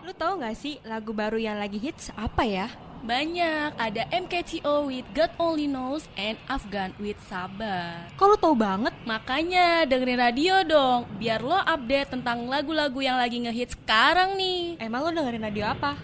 Lu 0.00 0.12
tahu 0.16 0.40
nggak 0.40 0.56
sih 0.56 0.80
lagu 0.88 1.12
baru 1.12 1.36
yang 1.36 1.60
lagi 1.60 1.76
hits 1.76 2.08
apa 2.16 2.42
ya? 2.44 2.68
Banyak, 3.00 3.80
ada 3.80 4.04
MKTO 4.12 4.84
with 4.92 5.08
God 5.16 5.32
Only 5.40 5.64
Knows 5.64 6.04
and 6.20 6.36
Afghan 6.52 6.92
with 7.00 7.16
Sabar. 7.24 8.12
Kok 8.20 8.26
lu 8.28 8.36
tahu 8.36 8.52
banget? 8.52 8.92
Makanya 9.08 9.88
dengerin 9.88 10.20
radio 10.20 10.60
dong, 10.68 11.08
biar 11.16 11.40
lo 11.40 11.56
update 11.56 12.12
tentang 12.12 12.44
lagu-lagu 12.44 13.00
yang 13.00 13.16
lagi 13.16 13.40
ngehits 13.40 13.72
sekarang 13.72 14.36
nih. 14.36 14.76
Emang 14.84 15.08
lu 15.08 15.16
dengerin 15.16 15.40
radio 15.48 15.72
apa? 15.72 15.96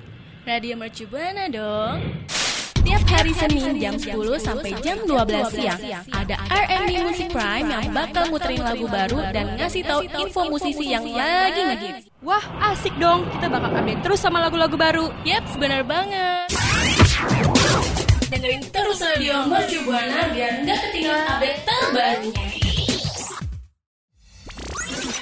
Radio 0.48 0.72
Mercu 0.80 1.04
Buana 1.04 1.52
dong. 1.52 2.00
Tiap 2.86 3.02
hari 3.12 3.34
Senin 3.34 3.82
jam 3.82 3.98
10 3.98 4.14
sampai 4.38 4.72
jam 4.78 5.02
12 5.02 5.58
siang 5.58 5.80
ada 6.14 6.38
R&B 6.46 7.02
Music 7.02 7.34
Prime 7.34 7.66
yang 7.66 7.90
bakal 7.90 8.30
muterin 8.30 8.62
lagu 8.62 8.86
baru 8.86 9.26
dan 9.34 9.58
ngasih 9.58 9.82
tahu 9.82 10.06
info 10.06 10.46
musisi 10.46 10.94
yang 10.94 11.02
lagi 11.02 11.60
ngehits. 11.66 12.05
Wah, 12.26 12.42
asik 12.74 12.98
dong. 12.98 13.22
Kita 13.30 13.46
bakal 13.46 13.70
update 13.70 14.02
terus 14.02 14.18
sama 14.18 14.42
lagu-lagu 14.42 14.74
baru. 14.74 15.14
Yap, 15.22 15.46
benar 15.62 15.86
banget. 15.86 16.50
Dengerin 18.26 18.66
terus 18.74 18.98
radio 18.98 19.46
Mercu 19.46 19.86
Buana 19.86 20.34
biar 20.34 20.66
nggak 20.66 20.78
ketinggalan 20.90 21.22
update 21.30 21.62
terbarunya. 21.62 22.46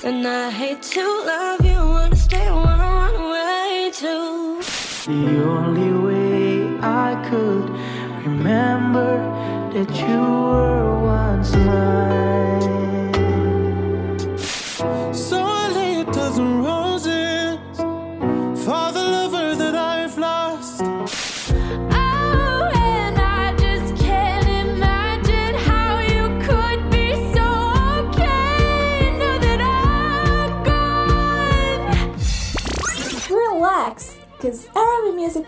And 0.05 0.25
I 0.25 0.49
hate 0.49 0.81
to 0.97 1.05
love 1.29 1.61
you, 1.61 1.77
wanna 1.77 2.17
stay, 2.17 2.49
wanna 2.49 2.89
run 2.89 3.17
away 3.21 3.93
too. 3.93 4.65
The 5.05 5.45
only 5.45 5.93
way 6.09 6.73
I 6.81 7.21
could 7.29 7.69
remember 8.25 9.21
that 9.77 9.93
you 9.93 10.25
were 10.25 11.05
once 11.05 11.53
mine. 11.53 12.24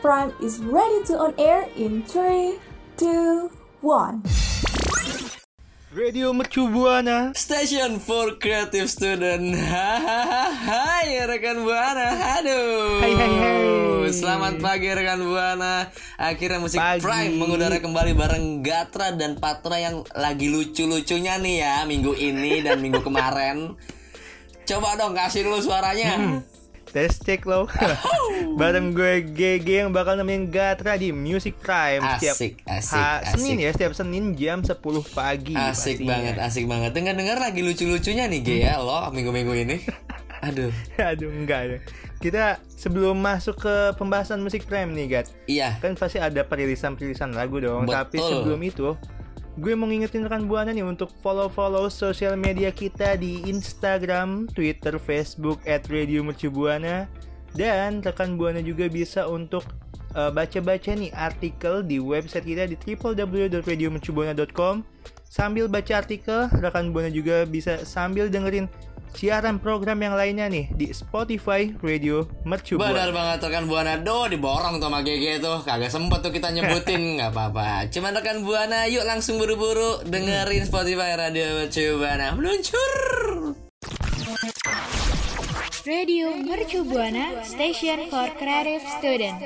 Prime 0.07 0.31
is 0.39 0.62
ready 0.62 1.03
to 1.11 1.19
on 1.19 1.35
air 1.35 1.67
in 1.75 2.07
3, 2.07 2.55
2, 2.95 3.51
1. 3.83 4.23
Radio 5.91 6.31
Mercu 6.31 6.71
Buana. 6.71 7.35
Station 7.35 7.99
for 7.99 8.39
Creative 8.39 8.87
Student 8.87 9.59
Hahaha 9.59 10.55
Hai 10.71 11.27
rekan 11.27 11.67
Buana 11.67 12.39
Aduh 12.39 13.03
Hai, 13.03 13.19
hai, 13.19 13.33
hai. 13.34 14.07
Selamat 14.15 14.62
pagi 14.62 14.95
rekan 14.95 15.27
Buana 15.27 15.91
Akhirnya 16.23 16.62
musik 16.62 16.79
Pagi. 16.79 17.03
Prime 17.03 17.34
mengudara 17.34 17.83
kembali 17.83 18.15
bareng 18.15 18.62
Gatra 18.62 19.11
dan 19.11 19.43
Patra 19.43 19.75
yang 19.83 20.07
lagi 20.15 20.47
lucu-lucunya 20.47 21.34
nih 21.43 21.67
ya 21.67 21.83
Minggu 21.83 22.15
ini 22.15 22.62
dan 22.62 22.79
minggu 22.79 23.03
kemarin 23.03 23.75
Coba 24.71 24.95
dong 24.95 25.19
kasih 25.19 25.51
dulu 25.51 25.59
suaranya 25.59 26.15
Hmm. 26.15 26.39
Tes 26.97 27.21
cek 27.21 27.45
lo. 27.45 27.69
Bareng 28.57 28.97
gue 28.97 29.21
GG 29.21 29.69
yang 29.85 29.93
bakal 29.93 30.17
nemenin 30.17 30.49
Gatra 30.49 30.97
di 30.97 31.13
Music 31.13 31.61
Prime 31.61 32.01
Asik, 32.01 32.65
asik, 32.65 32.97
ha- 32.97 33.21
asik. 33.21 33.37
Senin 33.37 33.57
ya, 33.61 33.69
setiap 33.69 33.93
Senin 33.93 34.33
jam 34.33 34.65
10 34.65 34.81
pagi. 35.13 35.53
Asik 35.53 36.01
pastinya. 36.01 36.09
banget, 36.17 36.35
asik 36.41 36.65
banget 36.65 36.97
Dengar-dengar 36.97 37.37
lagi 37.37 37.61
lucu-lucunya 37.61 38.25
nih 38.33 38.41
Ge 38.41 38.57
ya 38.65 38.81
lo 38.81 39.13
minggu-minggu 39.13 39.53
ini 39.53 39.77
Aduh 40.49 40.73
Aduh 40.97 41.29
enggak 41.29 41.61
ya. 41.69 41.79
Kita 42.17 42.45
sebelum 42.65 43.21
masuk 43.21 43.61
ke 43.61 43.93
pembahasan 44.01 44.41
musik 44.41 44.65
Prime 44.65 44.89
nih, 44.89 45.21
Gat. 45.21 45.27
Iya 45.45 45.77
Kan 45.85 46.01
pasti 46.01 46.17
ada 46.17 46.49
perilisan-perilisan 46.49 47.37
lagu 47.37 47.61
dong. 47.61 47.85
Tapi 47.85 48.17
Betul. 48.17 48.31
sebelum 48.41 48.61
itu, 48.65 48.89
gue 49.57 49.73
mau 49.73 49.89
ngingetin 49.89 50.28
rekan 50.28 50.44
Buana 50.44 50.69
nih 50.69 50.84
untuk 50.84 51.09
follow-follow 51.25 51.89
sosial 51.89 52.37
media 52.37 52.69
kita 52.69 53.17
di 53.17 53.41
Instagram, 53.49 54.44
Twitter, 54.53 55.00
Facebook 55.00 55.65
at 55.65 55.89
Radio. 55.89 56.21
Dan 57.56 58.05
rekan 58.05 58.37
Buana 58.37 58.61
juga 58.61 58.84
bisa 58.93 59.25
untuk 59.25 59.65
uh, 60.12 60.28
baca-baca 60.28 60.93
nih 60.93 61.09
artikel 61.17 61.81
di 61.81 61.97
website 61.97 62.44
kita 62.44 62.69
di 62.69 62.77
www.radiomercubuana.com. 62.77 64.84
Sambil 65.25 65.73
baca 65.73 66.05
artikel, 66.05 66.53
rekan 66.61 66.93
Buana 66.93 67.09
juga 67.09 67.49
bisa 67.49 67.81
sambil 67.88 68.28
dengerin 68.28 68.69
siaran 69.16 69.56
program 69.56 69.97
yang 70.04 70.12
lainnya 70.12 70.47
nih 70.53 70.69
di 70.77 70.93
Spotify 70.93 71.72
Radio 71.81 72.28
Mercu 72.44 72.77
Benar 72.77 73.09
banget 73.16 73.49
rekan 73.49 73.65
Buana. 73.65 73.97
Do 73.97 74.28
diborong 74.28 74.77
tuh 74.77 74.93
sama 74.93 75.00
GG 75.00 75.41
tuh. 75.41 75.65
Kagak 75.65 75.88
sempet 75.88 76.21
tuh 76.21 76.28
kita 76.28 76.53
nyebutin 76.53 77.00
nggak 77.16 77.32
apa-apa. 77.32 77.88
Cuman 77.88 78.12
rekan 78.21 78.44
Buana 78.44 78.84
yuk 78.93 79.09
langsung 79.09 79.41
buru-buru 79.41 80.05
Dengerin 80.05 80.69
Spotify 80.69 81.16
Radio 81.16 81.65
Mercu 81.65 81.97
Buana. 81.97 82.37
Meluncur! 82.37 82.93
Radio 85.87 86.34
Mercu 86.37 86.84
Buana 86.84 87.41
Station 87.47 88.10
for 88.12 88.28
Creative 88.37 88.84
Student. 89.00 89.38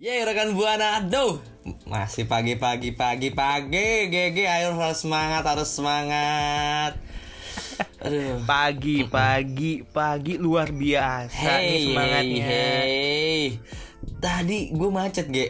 Yeay 0.00 0.24
rekan 0.24 0.56
Buana 0.56 1.04
Do 1.04 1.44
Masih 1.84 2.24
pagi-pagi 2.24 2.96
pagi-pagi 2.96 4.08
GG 4.08 4.38
ayo 4.40 4.72
harus 4.74 5.04
semangat 5.04 5.44
harus 5.44 5.68
semangat 5.68 6.96
Aduh 8.04 8.40
Pagi, 8.42 9.04
pagi, 9.06 9.84
pagi 9.84 10.34
luar 10.36 10.72
biasa 10.72 11.36
nih 11.60 11.68
Hey, 11.68 11.84
semangatnya. 11.86 12.44
hey. 12.44 13.42
Tadi 14.16 14.68
gue 14.70 14.90
macet, 14.90 15.26
Ge. 15.28 15.46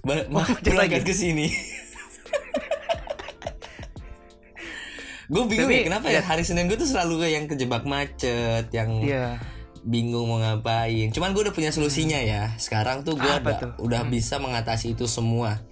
Ba- 0.00 0.24
ma- 0.26 0.44
Hmm. 0.44 0.56
macet 0.56 0.60
berangkat 0.66 1.00
lagi? 1.00 1.06
ke 1.06 1.14
sini. 1.14 1.46
gue 5.26 5.42
bingung 5.42 5.64
Tapi, 5.66 5.74
ya 5.74 5.84
kenapa 5.86 6.06
ya 6.08 6.20
hari 6.22 6.44
Senin 6.44 6.64
gue 6.66 6.76
tuh 6.76 6.84
selalu 6.86 7.24
yang 7.26 7.44
kejebak 7.44 7.84
macet, 7.84 8.68
yang 8.70 9.00
Iya. 9.00 9.40
Bingung 9.86 10.26
mau 10.26 10.42
ngapain. 10.42 11.14
Cuman 11.14 11.30
gue 11.30 11.46
udah 11.46 11.54
punya 11.54 11.70
solusinya 11.70 12.18
ya. 12.18 12.52
Sekarang 12.58 13.06
tuh 13.06 13.14
gue 13.14 13.22
udah, 13.24 13.56
tuh? 13.56 13.72
udah 13.78 14.02
bisa 14.04 14.42
mengatasi 14.42 14.98
itu 14.98 15.06
semua. 15.06 15.62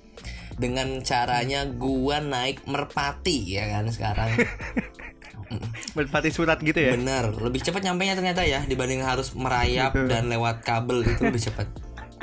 Dengan 0.54 1.02
caranya 1.02 1.66
gua 1.66 2.22
naik 2.22 2.62
merpati 2.64 3.58
ya 3.58 3.74
kan 3.74 3.90
sekarang. 3.90 4.30
Merpati 5.94 6.30
surat 6.30 6.58
gitu 6.62 6.78
ya. 6.78 6.94
Bener, 6.94 7.30
lebih 7.42 7.58
cepat 7.62 7.82
nyampainya 7.82 8.14
ternyata 8.14 8.42
ya 8.42 8.62
dibanding 8.62 9.02
harus 9.02 9.34
merayap 9.34 9.94
Gitu. 9.94 10.06
dan 10.10 10.30
lewat 10.30 10.62
kabel 10.62 11.02
itu 11.02 11.20
lebih 11.20 11.42
cepat. 11.42 11.66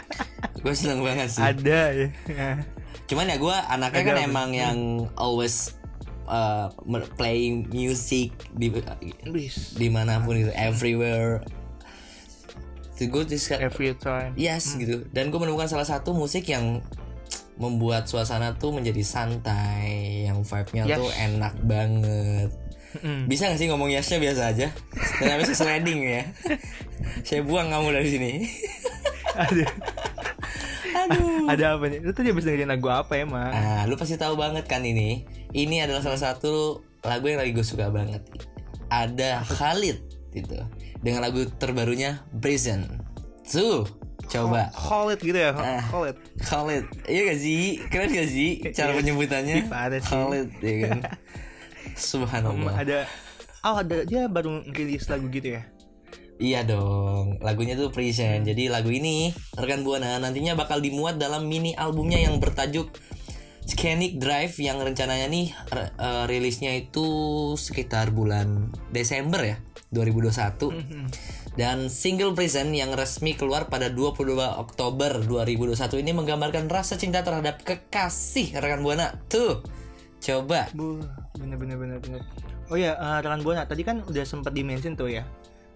gue 0.64 0.74
seneng 0.76 1.04
banget 1.04 1.28
sih. 1.28 1.44
Ada 1.44 1.82
ya. 1.92 2.08
Cuman 3.08 3.28
ya 3.28 3.36
gue 3.36 3.56
anaknya 3.68 4.02
Ada 4.04 4.08
kan 4.08 4.16
apa? 4.16 4.28
emang 4.28 4.50
yang 4.56 4.78
always 5.20 5.76
uh, 6.28 6.72
playing 7.20 7.68
music 7.72 8.32
di 8.56 8.72
Wis. 9.28 9.76
di 9.76 9.88
mana 9.92 10.24
pun 10.24 10.40
itu 10.40 10.52
everywhere. 10.56 11.44
Gue 13.04 13.24
just 13.24 13.48
kayak- 13.48 13.66
Every 13.66 13.96
time. 13.96 14.36
yes 14.36 14.76
gitu. 14.76 15.08
Dan 15.10 15.30
gue 15.30 15.38
menemukan 15.38 15.66
salah 15.66 15.84
satu 15.84 16.12
musik 16.12 16.46
yang 16.46 16.84
membuat 17.56 18.06
suasana 18.06 18.54
tuh 18.54 18.70
menjadi 18.72 19.02
santai, 19.02 20.26
yang 20.26 20.42
vibe-nya 20.42 20.84
Yes. 20.84 20.98
tuh 20.98 21.10
enak 21.12 21.54
banget. 21.62 22.50
Mm. 22.98 23.24
Bisa 23.26 23.48
gak 23.48 23.56
sih 23.56 23.66
ngomong 23.66 23.88
yesnya 23.88 24.18
biasa 24.18 24.52
aja? 24.52 24.68
Dan 25.18 25.30
habis 25.32 25.54
sliding 25.54 26.02
ya. 26.04 26.24
Saya 27.28 27.42
buang 27.42 27.70
kamu 27.70 27.94
dari 27.94 28.10
sini. 28.10 28.32
Ada. 29.32 29.66
Aduh. 31.00 31.48
Ada 31.52 31.66
apa 31.78 31.86
nih? 31.88 32.00
Lu 32.00 32.12
tadi 32.12 32.30
habis 32.30 32.44
dengerin 32.44 32.68
lagu 32.68 32.88
apa 32.88 33.16
emang? 33.16 33.48
Ah, 33.48 33.84
lu 33.86 33.96
pasti 33.96 34.16
tahu 34.16 34.36
banget 34.36 34.68
kan 34.68 34.84
ini. 34.84 35.24
Ini 35.50 35.86
adalah 35.86 36.04
salah 36.04 36.20
satu 36.20 36.84
lagu 37.02 37.26
yang 37.26 37.40
lagi 37.40 37.52
gue 37.52 37.64
suka 37.64 37.88
banget. 37.88 38.22
Ada 38.90 39.40
Khalid 39.48 39.98
gitu. 40.32 40.60
Dengan 41.00 41.24
lagu 41.24 41.48
terbarunya 41.48 42.22
Prison. 42.34 43.01
Tuh, 43.52 43.84
coba. 44.26 44.72
Khalid 44.72 45.20
gitu 45.20 45.36
ya. 45.36 45.52
Khalid. 45.92 46.16
Khalid. 46.40 46.86
Iya 47.06 47.22
gak 47.28 47.40
sih? 47.40 47.64
Keren 47.92 48.10
gak 48.10 48.30
sih 48.32 48.50
cara 48.72 48.96
Iya. 48.96 48.98
penyebutannya? 49.04 49.58
Khalid 50.02 50.48
ya 50.64 50.76
kan. 50.88 50.98
Subhanallah. 52.10 52.74
ada 52.78 53.00
Oh, 53.62 53.78
ada 53.78 54.02
dia 54.02 54.26
baru 54.26 54.66
rilis 54.66 55.06
lagu 55.06 55.30
gitu 55.30 55.54
ya. 55.54 55.62
Iya 56.42 56.66
dong, 56.66 57.38
lagunya 57.38 57.78
tuh 57.78 57.94
Prison. 57.94 58.42
Jadi 58.42 58.66
lagu 58.66 58.90
ini 58.90 59.30
rekan 59.54 59.86
buana 59.86 60.18
nantinya 60.18 60.58
bakal 60.58 60.82
dimuat 60.82 61.22
dalam 61.22 61.46
mini 61.46 61.78
albumnya 61.78 62.18
yang 62.18 62.42
bertajuk 62.42 62.90
Scenic 63.62 64.18
Drive 64.18 64.58
yang 64.58 64.82
rencananya 64.82 65.30
nih 65.30 65.54
eh, 65.78 66.26
rilisnya 66.26 66.74
itu 66.74 67.06
sekitar 67.54 68.10
bulan 68.10 68.74
Desember 68.90 69.46
ya 69.46 69.62
2021. 69.94 70.74
Dan 71.52 71.92
single 71.92 72.32
Prison 72.32 72.72
yang 72.72 72.96
resmi 72.96 73.36
keluar 73.36 73.68
pada 73.68 73.92
22 73.92 74.40
Oktober 74.40 75.20
2021 75.20 76.00
ini 76.00 76.12
menggambarkan 76.12 76.66
rasa 76.66 76.96
cinta 76.96 77.20
terhadap 77.20 77.60
kekasih 77.62 78.56
rekan 78.56 78.80
buana. 78.80 79.12
Tuh, 79.28 79.60
coba. 80.18 80.72
Bu, 80.72 81.04
bener 81.36 81.60
bener 81.60 81.76
bener 81.76 81.98
bener. 82.00 82.22
Oh 82.68 82.80
ya, 82.80 82.96
eh, 82.96 83.18
rekan 83.20 83.44
Buana 83.44 83.68
tadi 83.68 83.84
kan 83.84 84.00
udah 84.02 84.24
sempat 84.24 84.56
dimention 84.56 84.96
tuh 84.96 85.12
ya 85.12 85.28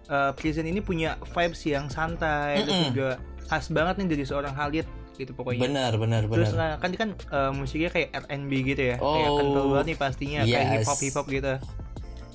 eh, 0.06 0.32
Prison 0.32 0.64
ini 0.64 0.80
punya 0.80 1.20
vibes 1.28 1.60
yang 1.62 1.86
santai 1.86 2.64
terus 2.64 2.72
Mm-mm. 2.72 2.88
juga 2.90 3.08
khas 3.44 3.68
banget 3.68 4.00
nih 4.00 4.16
dari 4.16 4.24
seorang 4.24 4.56
Khalid 4.56 4.86
gitu 5.14 5.32
pokoknya. 5.32 5.60
benar 5.64 5.92
benar 5.96 6.22
Terus 6.24 6.52
benar 6.52 6.76
kan 6.76 6.88
kan 6.88 6.92
kan 6.96 7.08
eh, 7.12 7.52
musiknya 7.52 7.90
kayak 7.90 8.08
R&B 8.24 8.52
gitu 8.66 8.82
ya, 8.82 8.96
kayak 8.96 9.28
Oh. 9.28 9.36
kental 9.36 9.64
banget 9.70 9.86
nih 9.86 9.98
pastinya 9.98 10.40
kayak 10.42 10.56
Yes. 10.62 10.72
hip 10.72 10.86
hop 10.86 10.98
hip 10.98 11.14
hop 11.14 11.26
gitu. 11.28 11.52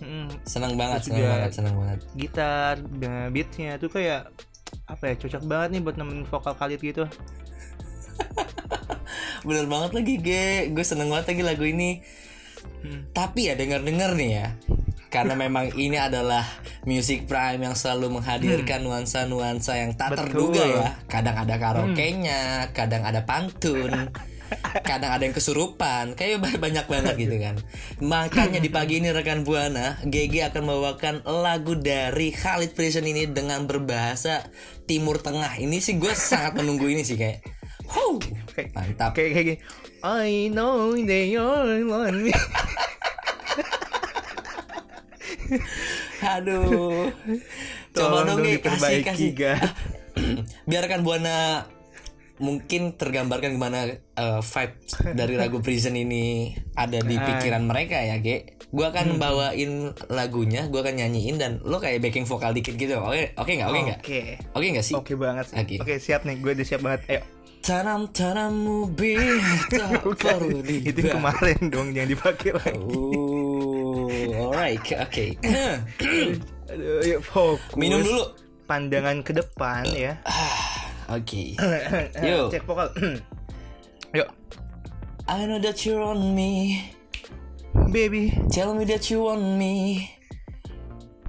Mm, 0.01 0.27
senang 0.43 0.73
banget 0.73 1.07
juga- 1.07 1.29
banget 1.31 1.51
senang 1.53 1.75
banget 1.75 1.99
gitar, 2.13 2.73
dengan 2.81 3.29
beatsnya 3.29 3.77
tuh 3.77 3.87
kayak 3.87 4.33
apa 4.83 5.03
ya 5.05 5.15
cocok 5.15 5.43
banget 5.45 5.69
nih 5.71 5.81
buat 5.81 5.95
nemenin 5.95 6.25
vokal 6.25 6.53
Khalid 6.53 6.81
gitu. 6.81 7.05
bener 9.41 9.65
banget 9.65 9.91
lagi 9.93 10.13
ge 10.17 10.45
gue 10.69 10.81
seneng 10.81 11.09
banget 11.09 11.31
lagi 11.31 11.43
lagu 11.43 11.63
ini 11.63 12.01
Hmm. 12.81 13.09
tapi 13.11 13.45
ya 13.45 13.53
denger 13.53 13.81
denger 13.81 14.11
nih 14.15 14.31
ya 14.35 14.47
karena 15.07 15.33
memang 15.35 15.69
ini 15.79 15.97
adalah 15.97 16.45
music 16.83 17.25
prime 17.25 17.61
yang 17.61 17.73
selalu 17.73 18.17
menghadirkan 18.17 18.81
nuansa-nuansa 18.81 19.77
yang 19.77 19.93
tak 19.93 20.13
Hmm. 20.13 20.17
Betul. 20.17 20.25
terduga 20.27 20.63
ya 20.63 20.89
kadang 21.05 21.37
ada 21.37 21.55
karaoke-nya 21.57 22.41
kadang 22.71 23.01
ada 23.01 23.21
pantun 23.21 24.09
kadang 24.81 25.11
ada 25.11 25.23
yang 25.23 25.31
kesurupan 25.31 26.13
kayak 26.13 26.43
ba- 26.43 26.59
banyak 26.59 26.85
banget 26.85 27.15
gitu 27.17 27.35
kan 27.39 27.55
makanya 27.99 28.59
di 28.59 28.67
pagi 28.67 28.99
ini 28.99 29.09
rekan 29.09 29.41
buana 29.41 29.99
GG 30.03 30.51
akan 30.51 30.61
membawakan 30.67 31.15
lagu 31.23 31.73
dari 31.73 32.31
Khalid 32.31 32.75
Prison 32.75 33.03
ini 33.03 33.25
dengan 33.25 33.63
berbahasa 33.63 34.43
Timur 34.83 35.19
Tengah 35.19 35.55
ini 35.57 35.79
sih 35.79 35.95
gue 35.95 36.11
sangat 36.11 36.59
menunggu 36.59 36.87
ini 36.87 37.01
sih 37.01 37.15
kayak 37.15 37.43
Kayak- 38.51 38.71
mantap 38.71 39.11
Kayak 39.11 39.31
kayak. 39.35 39.59
I 40.01 40.47
know 40.47 40.95
they 40.95 41.35
all 41.35 41.67
want 41.85 42.23
me. 42.23 42.31
Aduh. 46.23 47.11
Coba 47.91 48.23
dong 48.23 48.39
dong 48.39 48.63
kasih 48.63 49.03
kasih. 49.03 49.31
Biarkan 50.69 51.03
Buana 51.03 51.67
mungkin 52.41 52.97
tergambarkan 52.97 53.53
gimana 53.53 53.85
uh, 54.17 54.41
vibe 54.41 54.75
dari 55.19 55.37
lagu 55.37 55.61
Prison 55.61 55.93
ini 55.93 56.49
ada 56.73 56.97
di 56.99 57.13
Ah. 57.13 57.23
pikiran 57.23 57.61
mereka 57.61 57.95
ya, 57.95 58.17
Ge. 58.17 58.57
Gua 58.67 58.89
akan 58.89 59.15
bawain 59.15 59.71
lagunya, 60.07 60.65
gua 60.65 60.81
akan 60.81 60.95
nyanyiin 60.97 61.37
dan 61.37 61.61
lo 61.61 61.77
kayak 61.77 62.01
backing 62.01 62.25
vokal 62.25 62.49
dikit 62.49 62.73
gitu. 62.73 62.97
Oke, 62.97 63.35
oke 63.35 63.51
nggak? 63.51 63.67
Oke 63.67 63.79
nggak? 63.81 63.99
Oke. 64.01 64.19
Oke 64.51 64.65
nggak 64.71 64.85
sih? 64.85 64.95
Oke 64.95 65.13
banget. 65.13 65.45
sih. 65.45 65.55
Oke. 65.55 65.75
Oke, 65.77 65.93
siap 65.95 66.25
nih. 66.25 66.35
Gue 66.37 66.51
udah 66.51 66.65
siap 66.65 66.81
banget. 66.81 67.01
Ayo. 67.07 67.21
Tanam 67.61 68.09
tanammu 68.09 68.89
bir 68.89 69.21
tak 69.69 70.01
perlu 70.01 70.65
di 70.65 70.81
Itu 70.81 71.05
kemarin 71.05 71.61
dong 71.69 71.93
jangan 71.93 72.09
dipakai 72.09 72.51
lagi. 72.57 72.73
Oh, 72.81 74.09
alright, 74.49 74.81
oke. 74.81 75.25
Aduh, 76.71 76.99
yuk 77.03 77.21
fokus. 77.21 77.77
Minum 77.77 78.01
dulu. 78.01 78.23
Pandangan 78.65 79.19
ke 79.19 79.35
depan 79.35 79.83
ya. 79.91 80.17
Oke. 81.11 81.59
Yuk. 82.27 82.47
Cek 82.49 82.63
vokal. 82.63 82.87
Yuk. 84.17 84.29
I 85.27 85.45
know 85.47 85.59
that 85.59 85.79
you're 85.83 86.01
on 86.01 86.35
me. 86.35 86.83
Baby, 87.91 88.35
Tell 88.51 88.75
me 88.75 88.83
that 88.87 89.07
you 89.07 89.23
want 89.23 89.43
me. 89.55 90.07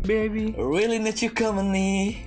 baby, 0.03 0.51
Really 0.59 0.99
need 0.99 1.15
you 1.23 1.31
company. 1.31 2.19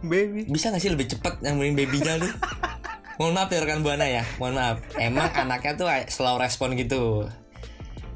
baby. 0.00 0.46
Bisa 0.46 0.70
gak 0.70 0.78
sih 0.78 0.90
lebih 0.90 1.10
cepat 1.10 1.42
yang 1.42 1.58
main 1.58 1.74
babynya 1.74 2.22
tuh? 2.22 2.30
Mohon 3.18 3.32
maaf 3.34 3.50
ya 3.50 3.58
rekan 3.60 3.82
buana 3.82 4.06
ya. 4.06 4.22
Mohon 4.38 4.54
maaf. 4.56 4.76
Emang 4.96 5.28
anaknya 5.34 5.72
tuh 5.74 5.86
slow 6.08 6.38
respon 6.38 6.78
gitu. 6.78 7.26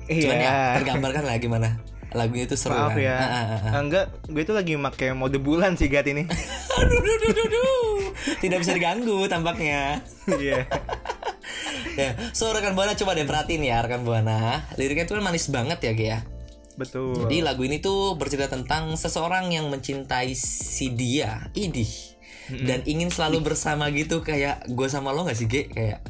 Cuman 0.06 0.36
ya 0.38 0.78
tergambarkan 0.78 1.26
lah 1.26 1.36
gimana. 1.36 1.68
Lagunya 2.14 2.46
itu 2.46 2.54
seru 2.54 2.78
Maaf 2.78 2.94
kan. 2.94 3.02
ya. 3.02 3.16
Ah, 3.18 3.26
ah, 3.26 3.34
ah, 3.42 3.60
ah. 3.66 3.72
Enggak, 3.82 4.06
gue 4.30 4.42
itu 4.46 4.54
lagi 4.54 4.78
pakai 4.78 5.10
mode 5.12 5.42
bulan 5.42 5.74
sih 5.74 5.90
Gat 5.90 6.06
ini. 6.06 6.22
Aduh, 6.78 6.98
duh, 7.02 7.16
duh, 7.20 7.32
duh, 7.34 7.46
duh. 7.50 7.93
Tidak 8.24 8.58
bisa 8.60 8.72
diganggu 8.72 9.28
tampaknya. 9.28 10.00
Iya. 10.28 10.64
ya, 12.00 12.10
so 12.32 12.48
rekan 12.50 12.72
buana 12.72 12.96
coba 12.96 13.12
deh 13.12 13.28
perhatiin 13.28 13.62
ya 13.64 13.84
rekan 13.84 14.02
buana. 14.02 14.64
Liriknya 14.80 15.04
tuh 15.04 15.20
kan 15.20 15.24
manis 15.28 15.48
banget 15.52 15.78
ya, 15.84 15.92
Ge 15.92 16.06
ya. 16.08 16.20
Betul. 16.74 17.14
Jadi 17.14 17.44
lagu 17.44 17.62
ini 17.62 17.78
tuh 17.78 18.18
bercerita 18.18 18.50
tentang 18.50 18.98
seseorang 18.98 19.54
yang 19.54 19.70
mencintai 19.70 20.34
si 20.34 20.90
dia, 20.90 21.46
idih, 21.54 21.90
dan 22.66 22.82
ingin 22.82 23.14
selalu 23.14 23.46
bersama 23.46 23.86
gitu 23.94 24.26
kayak 24.26 24.66
gue 24.66 24.88
sama 24.90 25.14
lo 25.14 25.22
gak 25.22 25.38
sih, 25.38 25.46
Ge? 25.46 25.70
Kayak 25.70 26.02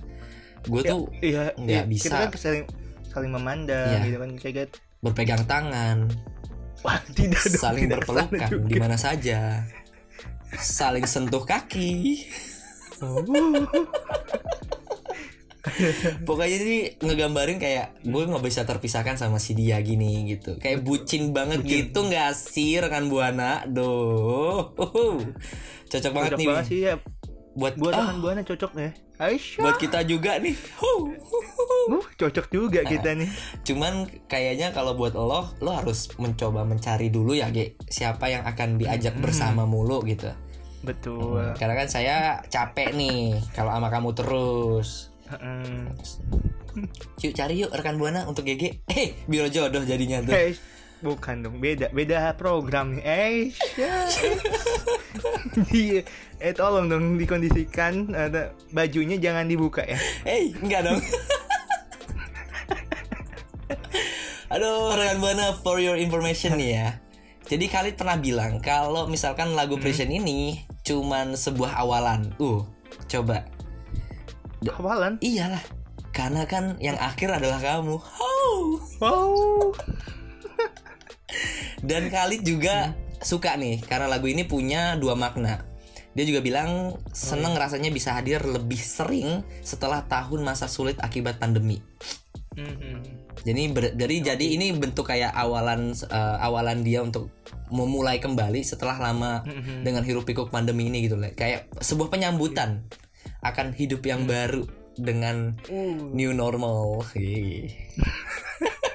gue 0.65 0.81
tuh 0.81 1.13
iya, 1.21 1.53
nggak 1.53 1.85
iya, 1.85 1.91
bisa. 1.91 2.09
Kita 2.09 2.17
kan 2.33 2.41
saling 2.41 2.65
saling 3.13 3.31
memandang 3.31 3.93
Iya. 3.93 4.01
gitu 4.09 4.17
kan 4.19 4.31
kayak 4.41 4.55
Gat. 4.57 4.71
berpegang 5.05 5.45
tangan, 5.45 6.09
Wah, 6.81 6.97
tidak 7.13 7.45
dong. 7.45 7.61
saling 7.61 7.85
tidak 7.87 8.09
berpelukan 8.09 8.49
di 8.65 8.77
mana 8.81 8.97
saja, 8.97 9.69
saling 10.61 11.07
sentuh 11.09 11.43
kaki. 11.43 12.27
Oh. 13.03 13.21
Pokoknya 16.29 16.61
jadi 16.61 16.79
ngegambarin 17.01 17.57
kayak 17.57 18.05
gue 18.05 18.23
nggak 18.29 18.45
bisa 18.45 18.69
terpisahkan 18.69 19.17
sama 19.17 19.41
si 19.41 19.57
dia 19.57 19.81
gini 19.81 20.29
gitu. 20.37 20.61
Kayak 20.61 20.85
bucin 20.85 21.33
banget 21.33 21.65
gitu 21.65 22.05
nggak 22.05 22.37
sih 22.37 22.77
rekan 22.79 23.09
buana? 23.09 23.65
Duh, 23.65 24.77
cocok 25.89 26.13
banget 26.13 26.31
Cocok 26.37 26.41
nih 26.41 26.49
banget 26.53 26.67
sih 26.69 26.81
ya. 26.85 26.95
Buat 27.55 27.75
Buat 27.79 27.95
ah, 27.95 27.99
rekan 28.07 28.19
buana 28.21 28.43
cocok 28.43 28.73
ya. 28.75 28.91
Aisyah. 29.15 29.63
buat 29.63 29.77
kita 29.79 30.03
juga 30.11 30.43
nih. 30.43 30.59
Huh. 30.83 31.07
Uh, 31.87 32.05
cocok 32.19 32.51
juga 32.51 32.83
kita 32.83 33.15
nih. 33.15 33.31
Cuman 33.63 34.11
kayaknya 34.27 34.75
kalau 34.75 34.99
buat 34.99 35.15
lo, 35.15 35.55
lo 35.63 35.71
harus 35.71 36.11
mencoba 36.19 36.67
mencari 36.67 37.15
dulu 37.15 37.39
ya, 37.39 37.47
Ge, 37.55 37.79
siapa 37.87 38.27
yang 38.27 38.43
akan 38.43 38.75
diajak 38.75 39.15
bersama 39.23 39.63
mulu 39.71 40.03
gitu. 40.03 40.35
Betul. 40.83 41.55
Karena 41.57 41.75
kan 41.79 41.89
saya 41.89 42.17
capek 42.51 42.93
nih 42.93 43.39
kalau 43.55 43.71
sama 43.73 43.89
kamu 43.89 44.11
terus. 44.19 45.15
Heeh. 45.31 45.89
Yuk 47.23 47.33
cari 47.33 47.55
yuk 47.63 47.71
rekan 47.71 47.97
buana 47.97 48.27
untuk 48.27 48.45
GG. 48.45 48.85
Eh, 48.93 49.15
biro 49.31 49.47
jodoh 49.49 49.87
jadinya 49.87 50.21
tuh. 50.27 50.35
Eh, 50.35 50.53
bukan 51.05 51.45
dong, 51.45 51.61
beda 51.61 51.93
beda 51.93 52.33
program 52.41 52.97
nih. 52.97 53.05
Eh, 53.05 53.37
Iya, 55.71 56.03
eh 56.43 56.53
tolong 56.57 56.91
dong 56.91 57.21
dikondisikan 57.21 58.11
ada 58.17 58.57
bajunya 58.75 59.21
jangan 59.21 59.47
dibuka 59.47 59.85
ya. 59.87 60.01
Eh, 60.27 60.51
enggak 60.59 60.89
dong. 60.89 60.99
Aduh, 64.55 64.95
rekan 64.95 65.19
buana 65.19 65.55
for 65.61 65.83
your 65.83 65.99
information 65.99 66.59
nih 66.59 66.71
ya. 66.79 66.89
Jadi 67.45 67.69
Khalid 67.69 67.95
pernah 68.01 68.17
bilang 68.17 68.63
kalau 68.63 69.05
misalkan 69.05 69.53
lagu 69.53 69.77
Prison 69.77 70.09
ini 70.09 70.65
cuman 70.87 71.37
sebuah 71.37 71.77
awalan. 71.77 72.33
Uh, 72.41 72.65
coba. 73.11 73.45
Hafalan. 74.65 75.21
Iyalah. 75.21 75.61
Karena 76.15 76.49
kan 76.49 76.79
yang 76.81 76.97
akhir 76.97 77.37
adalah 77.37 77.61
kamu. 77.61 78.01
Oh. 78.01 78.81
Wow. 79.03 79.75
Dan 81.85 82.09
Khalid 82.09 82.43
juga 82.45 82.97
suka 83.21 83.57
nih 83.57 83.81
karena 83.85 84.09
lagu 84.09 84.29
ini 84.29 84.45
punya 84.45 84.97
dua 84.97 85.17
makna. 85.17 85.65
Dia 86.15 86.25
juga 86.25 86.41
bilang 86.47 86.95
seneng 87.11 87.59
rasanya 87.59 87.91
bisa 87.91 88.15
hadir 88.15 88.47
lebih 88.47 88.79
sering 88.79 89.43
setelah 89.67 90.07
tahun 90.07 90.47
masa 90.47 90.71
sulit 90.71 90.95
akibat 91.03 91.43
pandemi. 91.43 91.83
Mhm. 92.55 93.27
Jadi 93.45 93.63
ber- 93.75 93.93
jadi 93.99 94.35
jadi 94.35 94.47
ini 94.57 94.73
bentuk 94.79 95.11
kayak 95.11 95.35
awalan 95.35 95.91
eh, 95.93 96.37
awalan 96.39 96.87
dia 96.87 97.03
untuk 97.03 97.29
memulai 97.69 98.23
kembali 98.23 98.63
setelah 98.63 98.95
lama 98.97 99.43
dengan 99.83 100.07
hiruk 100.07 100.25
pikuk 100.25 100.49
pandemi 100.55 100.87
ini 100.87 101.11
gitu 101.11 101.19
lah. 101.19 101.35
Kayak 101.35 101.67
sebuah 101.83 102.09
penyambutan 102.15 102.87
akan 103.43 103.75
hidup 103.75 104.07
yang 104.07 104.25
baru 104.25 104.65
dengan 104.95 105.59
new 106.15 106.31
normal. 106.31 107.03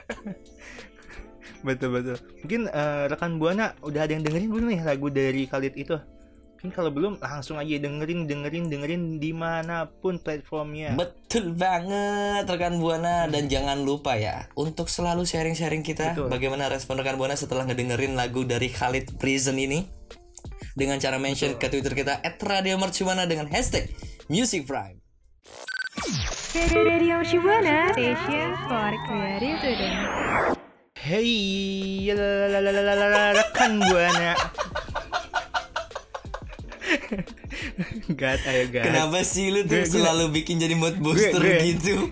Betul 1.64 1.90
betul. 2.00 2.18
Mungkin 2.46 2.62
eh, 2.72 3.04
rekan 3.12 3.36
buana 3.40 3.76
udah 3.84 4.02
ada 4.08 4.12
yang 4.16 4.24
dengerin 4.24 4.50
belum 4.50 4.68
nih 4.72 4.82
lagu 4.84 5.08
dari 5.12 5.44
Khalid 5.48 5.76
itu? 5.76 5.98
Mungkin 6.60 6.76
kalau 6.76 6.92
belum 6.92 7.24
langsung 7.24 7.56
aja 7.56 7.72
dengerin 7.80 8.28
dengerin 8.28 8.68
dengerin 8.68 9.04
di 9.16 9.32
mana 9.32 9.88
pun 9.88 10.20
platformnya. 10.20 10.92
Betul 10.92 11.56
banget 11.56 12.44
rekan 12.44 12.84
Buana 12.84 13.32
dan 13.32 13.48
jangan 13.48 13.80
lupa 13.80 14.20
ya 14.20 14.44
untuk 14.60 14.92
selalu 14.92 15.24
sharing-sharing 15.24 15.88
kita 15.88 16.12
Betul. 16.12 16.28
bagaimana 16.28 16.68
respon 16.68 17.00
rekan 17.00 17.16
Buana 17.16 17.40
setelah 17.40 17.64
ngedengerin 17.64 18.12
lagu 18.20 18.44
dari 18.44 18.68
Khalid 18.68 19.16
Prison 19.16 19.56
ini 19.56 19.88
dengan 20.76 21.00
cara 21.00 21.16
mention 21.16 21.56
ke 21.56 21.72
Twitter 21.72 21.96
kita 21.96 22.20
@radiomercubuana 22.28 23.24
dengan 23.24 23.48
hashtag 23.48 23.96
Music 24.28 24.68
Prime. 24.68 25.00
Radio 26.76 27.24
Shibuana 27.24 27.96
Station 27.96 28.52
for 28.68 28.92
Creative 29.08 29.64
Today. 29.64 30.59
Hey, 31.00 32.12
lalalala, 32.12 33.32
rekan 33.32 33.80
buana. 33.80 34.36
Gat, 38.12 38.40
ayo 38.44 38.64
gat. 38.68 38.84
Kenapa 38.84 39.24
sih 39.24 39.48
lu 39.48 39.64
tuh 39.64 39.80
Gue- 39.80 39.88
gue- 39.88 39.94
selalu 39.96 40.26
bikin 40.34 40.60
jadi 40.60 40.76
mood 40.76 41.00
booster 41.00 41.40
gue- 41.40 41.64
gitu? 41.66 42.12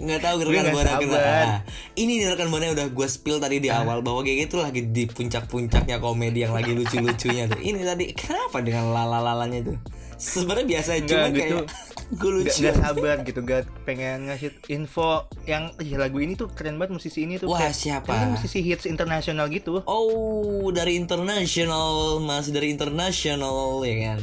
Nggak 0.00 0.20
tahu 0.22 0.34
Gue 0.40 0.54
rekan 0.56 0.72
Buana 0.72 0.96
kenapa. 0.96 1.60
ini 1.92 2.12
nih 2.16 2.32
rekan 2.32 2.48
buana 2.48 2.72
udah 2.72 2.88
gue 2.88 3.06
spill 3.06 3.36
tadi 3.36 3.60
di 3.60 3.68
awal 3.68 4.00
bahwa 4.00 4.22
GG 4.22 4.48
itu 4.48 4.56
lagi 4.56 4.80
di 4.86 5.04
puncak-puncaknya 5.04 6.00
komedi 6.00 6.40
yang 6.40 6.54
lagi 6.54 6.72
lucu-lucunya 6.72 7.44
tuh. 7.46 7.60
Ini 7.60 7.84
tadi 7.84 8.14
kenapa 8.14 8.62
dengan 8.62 8.94
lala-lalanya 8.94 9.60
itu? 9.60 9.74
Sebenarnya 10.20 10.66
biasa 10.68 10.90
Enggak, 10.94 11.08
cuma 11.08 11.26
gitu. 11.30 11.40
kayak 11.56 11.64
gue 12.12 12.18
Gak, 12.20 12.34
lucu. 12.34 12.60
gak 12.60 12.76
sabar 12.76 13.16
gitu 13.22 13.40
gak 13.40 13.62
pengen 13.84 14.26
ngasih 14.26 14.50
info 14.68 15.08
yang 15.44 15.70
ih, 15.78 15.94
lagu 15.94 16.18
ini 16.18 16.34
tuh 16.34 16.50
keren 16.50 16.74
banget 16.74 16.92
musisi 16.92 17.22
ini 17.22 17.38
tuh 17.38 17.48
Wah, 17.48 17.62
kayak- 17.62 17.72
siapa? 17.72 18.10
ini 18.10 18.34
musisi 18.34 18.58
hits 18.60 18.84
internasional 18.84 19.46
gitu 19.46 19.80
Oh, 19.82 20.68
dari 20.68 20.94
internasional, 20.94 22.18
masih 22.18 22.50
dari 22.50 22.68
internasional 22.68 23.80
ya 23.80 23.96
kan. 24.08 24.20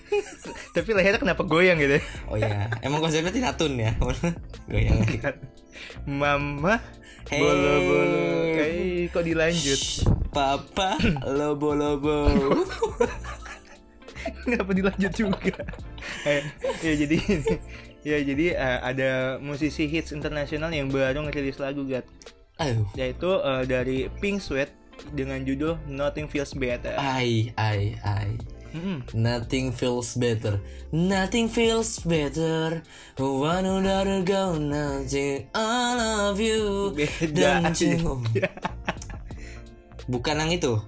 tapi 0.76 0.90
lehernya 0.92 1.18
kenapa 1.18 1.42
goyang 1.42 1.78
gitu 1.78 1.96
ya? 1.96 2.02
Oh 2.26 2.36
iya, 2.36 2.68
emang 2.80 3.00
konsepnya 3.00 3.32
tinatun 3.32 3.72
ya. 3.74 3.90
Goyang. 4.70 5.02
mama 6.04 6.78
Hey. 7.26 7.38
bolo 7.38 7.74
bolo 7.80 8.22
kayak 8.50 8.76
kok 9.08 9.22
dilanjut 9.22 9.78
Shh, 9.78 10.02
Papa 10.30 10.98
lobo 11.24 11.72
lobo. 11.72 12.18
Kenapa 14.42 14.70
dilanjut 14.72 15.12
juga 15.12 15.52
eh, 16.24 16.42
ya 16.80 16.92
jadi 16.96 17.16
ya 18.00 18.18
jadi 18.20 18.46
eh, 18.54 18.78
ada 18.82 19.10
musisi 19.36 19.84
hits 19.84 20.10
internasional 20.10 20.70
yang 20.70 20.88
baru 20.88 21.20
ngerilis 21.24 21.58
lagu 21.58 21.84
gat 21.84 22.04
Aduh. 22.56 22.84
yaitu 22.94 23.30
eh, 23.40 23.62
dari 23.64 23.98
Pink 24.18 24.40
Sweat 24.40 24.72
dengan 25.12 25.40
judul 25.42 25.80
Nothing 25.88 26.28
Feels 26.28 26.52
Better 26.52 26.92
Ai 26.94 27.52
ai 27.56 27.96
ai. 28.04 28.36
Mm-mm. 28.70 29.02
Nothing 29.18 29.74
feels 29.74 30.14
better. 30.14 30.62
Nothing 30.94 31.50
feels 31.50 31.98
better. 32.06 32.86
One 33.18 33.66
another 33.66 34.22
go 34.22 34.54
nothing. 34.62 35.50
I 35.50 35.98
love 35.98 36.38
you. 36.38 36.94
Beda. 36.94 37.66
Don't 37.66 37.74
you- 37.82 38.22
Bukan 40.12 40.34
yang 40.38 40.50
itu. 40.54 40.78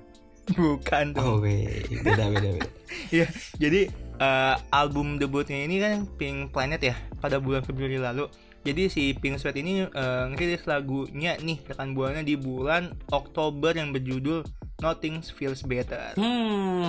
bukan 0.55 1.15
tuh 1.15 1.23
Oh, 1.23 1.37
beda 1.39 2.31
beda 2.31 2.49
beda. 2.55 2.67
ya 3.23 3.27
jadi 3.59 3.89
eh, 4.21 4.55
album 4.71 5.19
debutnya 5.19 5.65
ini 5.65 5.81
kan 5.81 6.07
Pink 6.17 6.53
Planet 6.53 6.81
ya 6.83 6.95
pada 7.19 7.39
bulan 7.43 7.63
Februari 7.65 7.99
lalu 7.99 8.29
jadi 8.63 8.87
si 8.87 9.11
Pink 9.19 9.43
Sweat 9.43 9.59
ini 9.59 9.87
eh, 9.87 10.25
ngerilis 10.33 10.67
lagunya 10.71 11.35
nih 11.41 11.59
rekan 11.67 11.95
buana 11.97 12.23
di 12.23 12.39
bulan 12.39 12.95
Oktober 13.11 13.75
yang 13.75 13.91
berjudul 13.91 14.47
Nothing 14.83 15.23
Feels 15.23 15.63
Better 15.67 16.15
hmm. 16.15 16.87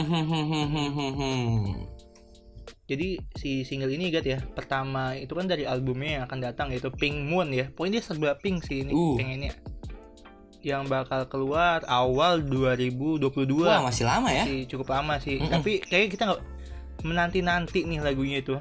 jadi 2.86 3.18
si 3.40 3.64
single 3.66 3.94
ini 3.94 4.14
Gat 4.14 4.28
ya 4.28 4.40
pertama 4.54 5.16
itu 5.18 5.34
kan 5.34 5.48
dari 5.50 5.66
albumnya 5.66 6.22
yang 6.22 6.24
akan 6.30 6.40
datang 6.42 6.68
yaitu 6.70 6.92
Pink 6.94 7.16
Moon 7.26 7.50
ya 7.50 7.70
pokoknya 7.74 8.00
dia 8.00 8.04
serba 8.04 8.38
pink 8.38 8.66
sih 8.66 8.86
ini 8.86 8.92
Uh. 8.94 9.18
pengennya 9.18 9.54
yang 10.64 10.88
bakal 10.88 11.28
keluar 11.28 11.84
awal 11.86 12.40
2022 12.40 13.20
Wah, 13.62 13.84
masih 13.84 14.04
lama 14.04 14.28
ya. 14.28 14.44
Masih 14.44 14.64
cukup 14.66 14.88
lama 14.92 15.20
sih 15.20 15.38
Mm-mm. 15.38 15.52
tapi 15.52 15.80
kayaknya 15.80 16.10
kita 16.10 16.24
nggak 16.26 16.42
menanti-nanti 17.04 17.80
nih 17.84 18.00
lagunya 18.00 18.40
itu 18.40 18.56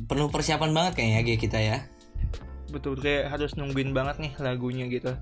Penuh 0.00 0.26
persiapan 0.26 0.72
banget 0.72 0.92
kayaknya 0.96 1.20
G 1.22 1.30
kita 1.36 1.60
ya. 1.60 1.78
betul 2.70 2.94
kayak 2.96 3.28
harus 3.28 3.52
nungguin 3.54 3.90
banget 3.90 4.16
nih 4.18 4.32
lagunya 4.38 4.86
gitu 4.86 5.12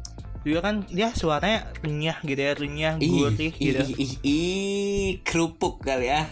juga 0.45 0.61
kan 0.63 0.87
dia 0.87 1.11
suaranya 1.11 1.67
renyah 1.81 2.21
gitu 2.23 2.39
ya 2.39 2.53
renyah 2.55 2.95
Ih, 2.97 3.09
gurih 3.11 3.51
ih, 3.51 3.53
gitu 3.59 3.85
ih, 3.85 3.97
ih, 3.99 4.13
ih, 4.23 5.09
kerupuk 5.25 5.83
kali 5.83 6.09
ya. 6.09 6.29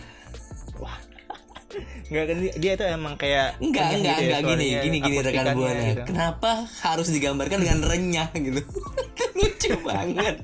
nggak 2.06 2.24
kan 2.24 2.36
dia, 2.56 2.72
itu 2.72 2.84
emang 2.86 3.14
kayak 3.18 3.58
Enggak, 3.58 3.90
enggak, 3.92 3.98
gitu 3.98 4.06
ya 4.06 4.16
enggak 4.16 4.40
gini, 4.40 4.64
suaranya, 4.64 4.80
gini, 4.80 4.96
gini 5.02 5.16
rekan 5.20 5.46
buana. 5.52 5.82
gitu. 5.82 6.02
Kenapa 6.06 6.50
harus 6.80 7.08
digambarkan 7.10 7.58
dengan 7.58 7.78
renyah 7.82 8.28
gitu? 8.32 8.60
Lucu 9.36 9.72
banget. 9.80 10.36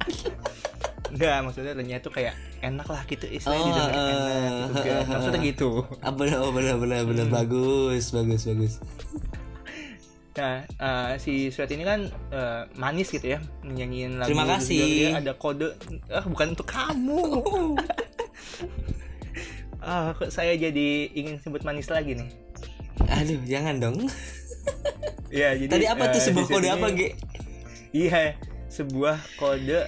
enggak 1.08 1.38
maksudnya 1.42 1.72
renyah 1.72 1.98
itu 1.98 2.08
kayak 2.08 2.32
enak 2.60 2.86
lah 2.86 3.04
gitu 3.04 3.26
istilahnya 3.26 3.60
Oh, 3.62 3.68
didengar 3.68 3.92
eh, 3.92 4.00
enak 4.00 4.56
gitu 4.62 4.80
kan. 4.82 5.04
maksudnya 5.06 5.40
gitu 5.42 5.68
Ah, 5.98 6.08
bener, 6.10 6.36
oh, 6.38 6.48
bener, 6.50 6.74
bener, 6.76 7.04
Hmm. 7.26 7.28
bagus, 7.30 8.04
bagus, 8.10 8.42
bagus. 8.44 8.74
nah 10.32 10.64
eh, 10.64 11.12
si 11.18 11.32
Sweat 11.46 11.68
ini 11.70 11.82
kan 11.82 12.00
eh, 12.30 12.62
manis 12.74 13.08
gitu 13.08 13.28
ya 13.28 13.40
nyanyiin 13.62 14.16
lagu 14.16 14.32
Terima 14.32 14.48
kasih. 14.48 14.80
dia 14.80 15.08
ada 15.14 15.32
kode 15.34 15.76
ah 16.08 16.24
bukan 16.24 16.56
untuk 16.56 16.64
kamu 16.64 17.20
ah 19.82 20.14
kok 20.14 20.30
saya 20.30 20.54
jadi 20.54 20.88
ingin 21.10 21.36
sebut 21.36 21.60
manis 21.60 21.88
lagi 21.88 22.14
nih 22.14 22.30
Aduh, 23.02 23.40
jangan 23.44 23.76
dong. 23.78 23.96
Iya, 25.28 25.56
jadi 25.60 25.68
Tadi 25.70 25.86
apa 25.86 26.04
tuh 26.08 26.16
eh, 26.16 26.24
sebuah 26.24 26.46
kode 26.46 26.60
sini- 26.62 26.74
apa, 26.74 26.86
G? 26.88 27.00
Iya, 27.90 28.20
sebuah 28.72 29.20
kode 29.36 29.84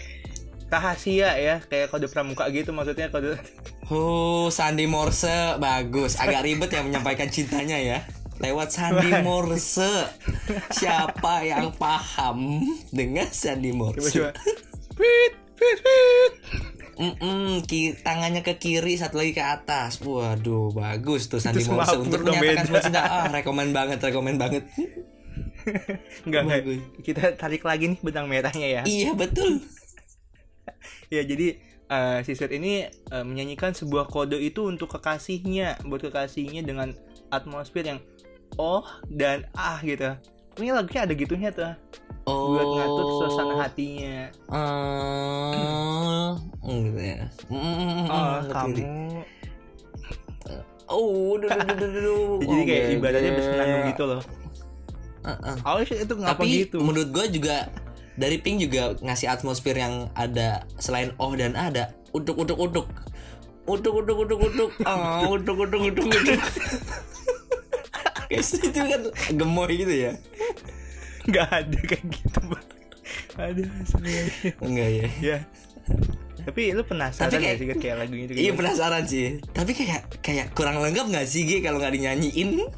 rahasia 0.68 1.38
ya, 1.40 1.64
kayak 1.64 1.88
kode 1.88 2.10
pramuka 2.12 2.44
gitu 2.52 2.76
maksudnya 2.76 3.08
kode. 3.08 3.40
Oh, 3.88 4.48
Sandi 4.48 4.84
Morse, 4.84 5.56
bagus. 5.56 6.16
Agak 6.16 6.44
ribet 6.44 6.68
ya 6.68 6.84
menyampaikan 6.84 7.28
cintanya 7.28 7.76
ya. 7.76 7.98
Lewat 8.40 8.72
Sandi 8.74 9.12
Morse. 9.22 10.08
Siapa 10.72 11.44
yang 11.44 11.70
paham 11.76 12.64
dengan 12.90 13.28
Sandi 13.28 13.70
Coba 13.70 13.92
Morse? 13.92 14.10
coba. 14.12 14.30
Fit, 14.96 15.32
fit, 15.54 15.78
fit. 15.80 16.32
Mm-mm, 16.94 17.66
ki- 17.66 17.98
tangannya 18.00 18.40
ke 18.40 18.54
kiri, 18.54 18.94
satu 18.94 19.18
lagi 19.18 19.34
ke 19.34 19.42
atas. 19.42 19.98
Waduh, 20.00 20.70
bagus 20.70 21.26
tuh 21.26 21.42
Sandi 21.42 21.62
Itu 21.62 21.74
Morse 21.74 21.98
untuk 21.98 22.22
menyatakan 22.22 22.64
sebuah 22.66 22.82
cinta. 22.82 23.00
Ah, 23.02 23.26
rekomen 23.30 23.70
banget, 23.74 23.98
rekomen 23.98 24.38
banget. 24.38 24.64
Enggak, 26.26 26.42
enggak. 26.44 26.60
Kita 27.00 27.22
tarik 27.36 27.64
lagi 27.64 27.96
nih 27.96 28.00
benang 28.04 28.26
merahnya 28.28 28.68
ya. 28.68 28.82
iya, 28.84 29.10
betul. 29.16 29.60
Ya, 31.12 31.20
jadi 31.22 31.60
eh, 31.86 32.18
si 32.24 32.32
Sweat 32.34 32.50
ini 32.56 32.88
eh, 32.88 33.24
menyanyikan 33.24 33.76
sebuah 33.76 34.08
kode 34.08 34.40
itu 34.40 34.66
untuk 34.66 34.90
kekasihnya, 34.96 35.84
buat 35.86 36.00
kekasihnya 36.02 36.64
dengan 36.64 36.96
atmosfer 37.28 37.84
yang 37.84 38.00
oh 38.56 38.82
dan 39.06 39.46
ah 39.54 39.78
gitu. 39.84 40.16
Pokoknya 40.56 40.72
lagunya 40.74 41.00
ada 41.04 41.14
gitunya 41.14 41.50
tuh. 41.52 41.72
Oh. 42.24 42.56
Buat 42.56 42.68
ngatur 42.72 43.06
suasana 43.20 43.54
hatinya. 43.68 44.16
Eh, 44.32 46.30
mm, 46.64 46.76
gitu 46.88 47.00
ya. 47.04 47.20
Mm, 47.52 48.06
Oh, 48.08 48.38
kamu. 48.48 48.84
Oh, 50.84 51.40
duh, 51.40 51.48
duh, 51.48 51.64
duh, 51.64 51.76
duh, 51.80 51.90
duh, 51.90 52.36
jadi 52.48 52.62
kayak 52.68 52.84
Oh, 52.84 52.94
ibaratnya 53.00 53.30
bersenandung 53.32 53.84
gitu 53.88 54.04
loh. 54.04 54.22
Uh-uh. 55.24 55.56
Oh 55.64 55.80
shit, 55.80 55.98
itu 55.98 56.14
ngapa 56.14 56.36
Tapi 56.36 56.68
gitu? 56.68 56.78
menurut 56.78 57.08
gue 57.08 57.26
juga 57.32 57.72
dari 58.14 58.38
Pink 58.38 58.62
juga 58.62 58.94
ngasih 58.96 59.26
atmosfer 59.26 59.74
yang 59.74 60.12
ada 60.12 60.62
selain 60.76 61.16
oh 61.16 61.32
dan 61.32 61.56
ada. 61.56 61.96
Utuk 62.12 62.38
utuk 62.38 62.54
utuk 62.56 62.86
utuk 63.64 63.94
utuk 63.96 64.16
utuk 64.20 64.40
utuk 64.44 64.70
ah 64.88 65.24
utuk 65.26 65.56
utuk 65.58 65.80
utuk 65.82 66.06
utuk 66.06 66.40
Guys, 68.24 68.50
itu 68.52 68.68
kan 68.72 69.02
gemoy 69.32 69.68
gitu 69.70 69.90
ya? 69.90 70.12
Nggak 71.24 71.48
ada 71.50 71.78
kayak 71.82 72.04
gitu 72.06 72.40
bang. 72.42 72.66
Ada 73.34 73.62
sebenarnya. 73.84 74.24
Enggak 74.60 74.88
ya. 74.90 75.06
Ya. 75.20 75.38
Tapi 76.44 76.72
lu 76.72 76.84
penasaran 76.84 77.24
Tapi 77.26 77.34
gak 77.34 77.42
kayak- 77.42 77.56
sih 77.56 77.66
Gat, 77.66 77.78
kayak 77.80 77.96
lagu 77.98 78.14
itu 78.14 78.32
iya 78.34 78.52
penasaran 78.52 79.04
sih. 79.04 79.40
Tapi 79.50 79.72
kayak 79.72 80.20
kayak 80.20 80.46
kurang 80.52 80.76
lengkap 80.76 81.08
nggak 81.08 81.24
sih 81.24 81.44
Gi 81.44 81.60
kalau 81.60 81.80
nggak 81.80 81.96
dinyanyiin 81.96 82.68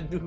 aduh 0.00 0.24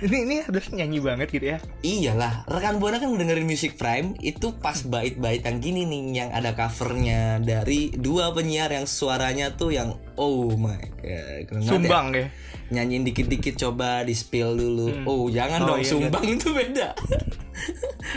ini 0.00 0.16
ini 0.24 0.34
harus 0.40 0.72
nyanyi 0.72 0.98
banget 1.00 1.28
gitu 1.30 1.46
ya 1.52 1.58
Iyalah, 1.80 2.48
rekan 2.48 2.80
buana 2.80 2.96
kan 2.96 3.12
dengerin 3.12 3.44
Music 3.44 3.76
Prime 3.76 4.16
itu 4.20 4.52
pas 4.56 4.80
bait-bait 4.82 5.40
yang 5.40 5.60
gini 5.60 5.84
nih 5.84 6.02
yang 6.24 6.30
ada 6.32 6.52
covernya 6.52 7.38
dari 7.40 7.92
dua 7.92 8.32
penyiar 8.32 8.72
yang 8.72 8.88
suaranya 8.88 9.52
tuh 9.52 9.72
yang 9.72 9.94
oh 10.16 10.52
my 10.56 10.80
god, 11.00 11.40
keren 11.48 11.60
ya. 11.60 11.68
sumbang 11.68 12.06
ya 12.12 12.26
Nyanyiin 12.66 13.06
dikit-dikit 13.06 13.54
coba 13.62 14.02
di 14.02 14.10
spill 14.10 14.58
dulu. 14.58 14.90
Hmm. 14.90 15.06
Oh, 15.06 15.30
jangan 15.30 15.62
Oh, 15.62 15.66
dong 15.70 15.86
iya, 15.86 15.90
sumbang 15.94 16.26
itu 16.26 16.50
beda. 16.50 16.98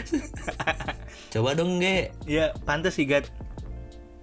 coba 1.33 1.49
dong, 1.53 1.77
Ge. 1.77 2.09
ya 2.25 2.49
pantas 2.65 2.97
sih 2.97 3.05
Gat 3.05 3.29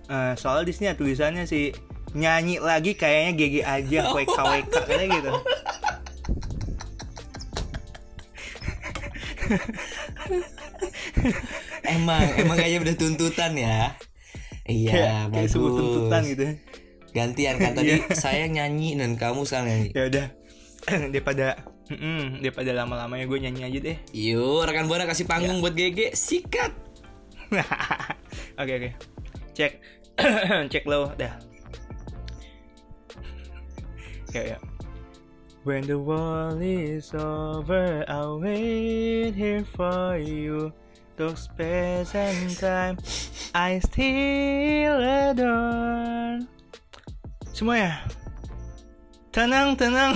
Eh, 0.06 0.34
soal 0.38 0.62
di 0.62 0.70
sini 0.70 0.86
ada 0.86 0.98
tulisannya 0.98 1.46
sih 1.46 1.74
nyanyi 2.14 2.62
lagi 2.62 2.94
kayaknya 2.94 3.32
GG 3.34 3.54
aja 3.62 4.00
WK 4.14 4.38
WK 4.38 4.74
kayak 4.86 5.08
gitu 5.14 5.30
Emang 11.86 12.22
emang 12.36 12.56
kayaknya 12.56 12.80
udah 12.82 12.96
tuntutan 12.96 13.52
ya. 13.54 13.78
Iya, 14.66 15.30
kayak, 15.30 15.46
bagus. 15.46 15.54
tuntutan 15.54 16.22
gitu 16.26 16.44
Gantian 17.12 17.56
kan 17.56 17.70
tadi 17.72 17.96
Iya. 17.96 18.10
saya 18.12 18.44
nyanyi 18.44 18.98
dan 18.98 19.14
kamu 19.14 19.46
sekarang 19.46 19.70
nyanyi. 19.70 19.88
ya 19.90 20.02
udah 20.04 20.26
daripada 21.14 21.46
mm, 21.86 22.42
daripada 22.42 22.70
lama-lamanya 22.74 23.24
gue 23.24 23.38
nyanyi 23.40 23.62
aja 23.64 23.78
deh 23.80 23.96
Yuk, 24.12 24.66
rekan 24.66 24.84
buana 24.84 25.06
kasih 25.06 25.22
Ya. 25.22 25.30
panggung 25.30 25.58
buat 25.60 25.72
GG. 25.72 26.12
Sikat. 26.12 26.72
Oke 28.60 28.72
oke. 28.74 28.90
Cek 29.54 29.72
cek 30.72 30.84
lo 30.84 31.14
dah. 31.14 31.38
Ya 34.28 34.42
ya. 34.42 34.58
When 35.66 35.82
the 35.82 35.98
world 35.98 36.62
is 36.62 37.10
over, 37.10 38.06
I'll 38.06 38.38
wait 38.38 39.34
here 39.34 39.66
for 39.74 40.14
you. 40.14 40.70
Talk 41.18 41.34
space 41.34 42.14
and 42.14 42.54
time, 42.54 42.94
I 43.50 43.82
still 43.82 45.02
adore. 45.02 46.46
Semuanya, 47.50 47.98
tenang, 49.34 49.74
tenang. 49.74 50.14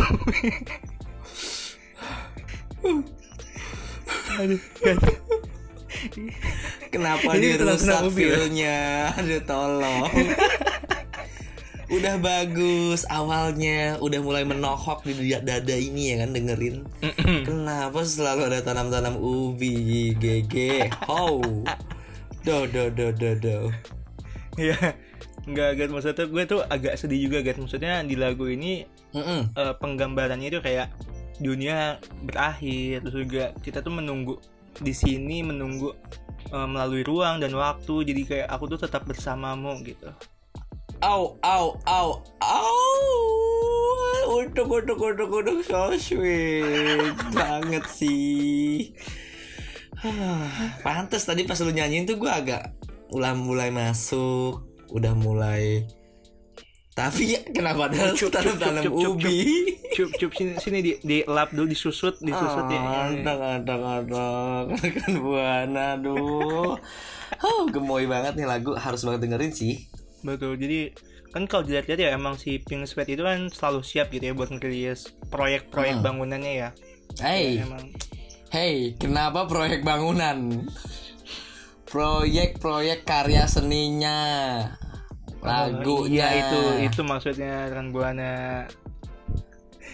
Aduh, 4.38 4.61
Kenapa 6.95 7.26
tenang-tenang 7.26 7.42
dirusak 7.42 8.07
ya? 8.07 8.14
feel-nya? 8.14 8.78
Aduh 9.19 9.42
tolong. 9.42 10.14
Udah 11.90 12.14
bagus 12.16 13.02
awalnya, 13.06 13.99
udah 13.99 14.20
mulai 14.23 14.47
menohok 14.47 15.02
di 15.02 15.35
dada- 15.35 15.59
dada 15.59 15.76
ini 15.76 16.14
ya 16.14 16.23
kan 16.23 16.30
dengerin. 16.30 16.76
Kenapa 17.42 18.00
selalu 18.00 18.47
ada 18.47 18.62
tanam-tanam 18.62 19.18
ubi 19.18 20.14
GG? 20.14 20.54
How? 21.04 21.42
Do 22.40 22.64
do 22.64 22.88
do 22.88 23.12
do 23.12 23.30
do. 23.37 23.56
ya 24.56 24.76
nggak 25.44 25.70
Gat 25.76 25.90
maksudnya 25.90 26.25
gue 26.25 26.42
tuh 26.44 26.61
agak 26.64 26.97
sedih 26.97 27.28
juga 27.28 27.40
Gat 27.40 27.56
maksudnya 27.56 28.00
di 28.00 28.12
lagu 28.12 28.44
ini 28.44 28.85
Mm-mm. 29.12 29.56
eh, 29.56 29.75
penggambarannya 29.76 30.49
itu 30.49 30.61
kayak 30.61 30.92
dunia 31.37 31.97
berakhir 32.25 33.00
terus 33.00 33.25
juga 33.25 33.44
kita 33.61 33.80
tuh 33.80 33.92
menunggu 33.92 34.37
di 34.76 34.92
sini 34.92 35.40
menunggu 35.40 35.97
eh, 36.49 36.68
melalui 36.68 37.00
ruang 37.04 37.40
dan 37.40 37.56
waktu 37.56 37.94
jadi 38.04 38.23
kayak 38.25 38.49
aku 38.52 38.68
tuh 38.73 38.85
tetap 38.85 39.09
bersamamu 39.09 39.80
gitu 39.80 40.12
Au 41.00 41.40
au 41.40 41.80
au 41.88 42.09
au. 42.45 42.69
Untuk 44.30 44.69
untuk 44.69 45.00
untuk 45.00 45.33
untuk 45.33 45.59
so 45.64 45.97
sweet 45.97 47.16
banget 47.33 47.88
sih. 47.88 48.92
Pantes 50.85 51.25
tadi 51.25 51.49
pas 51.49 51.57
lu 51.64 51.73
nyanyiin 51.73 52.04
tuh 52.04 52.21
gue 52.21 52.28
agak 52.28 52.76
ulah 53.16 53.33
mulai 53.33 53.73
masuk, 53.73 54.61
udah 54.92 55.16
mulai. 55.16 55.88
Tapi 56.92 57.33
ya 57.33 57.40
kenapa 57.49 57.88
ada 57.88 58.12
Cup, 58.12 58.28
cup, 58.28 58.61
cup, 58.61 58.92
ubi? 58.92 59.73
cup 59.97 60.11
cup 60.21 60.30
sini 60.37 60.52
sini 60.61 60.78
di 60.85 60.92
di 61.00 61.19
lap 61.25 61.49
dulu 61.54 61.64
disusut 61.64 62.21
disusut 62.21 62.66
ya 62.69 63.09
Adang 63.09 63.40
adang 63.40 63.83
adang 64.04 64.64
kan 65.00 65.12
buana 65.16 65.97
aduh. 65.97 66.76
Oh, 67.40 67.62
gemoy 67.73 68.04
banget 68.04 68.37
nih 68.37 68.45
lagu 68.45 68.76
harus 68.76 69.00
banget 69.00 69.25
dengerin 69.25 69.52
sih. 69.57 69.88
Betul 70.20 70.54
jadi 70.54 70.92
kan 71.30 71.46
kalau 71.46 71.62
dilihat-lihat 71.62 72.00
ya 72.00 72.10
emang 72.12 72.34
si 72.34 72.58
Pink 72.58 72.84
Sweat 72.84 73.06
itu 73.06 73.22
kan 73.22 73.46
selalu 73.48 73.80
siap 73.80 74.10
gitu 74.10 74.24
ya 74.24 74.34
buat 74.34 74.50
ngerilis 74.50 75.14
proyek-proyek 75.30 75.96
Hmm. 75.98 76.04
bangunannya 76.04 76.52
ya 76.56 76.70
Hey, 77.18 77.58
emang 77.58 77.90
Hey, 78.50 78.98
kenapa 78.98 79.46
proyek 79.46 79.82
bangunan? 79.82 80.66
Proyek-proyek 81.86 83.02
karya 83.02 83.46
seninya. 83.46 84.18
Lagunya 85.40 86.26
Iya 86.30 86.38
itu 86.38 86.60
itu 86.86 87.00
maksudnya 87.02 87.66
rekan 87.66 87.90
buana. 87.90 88.66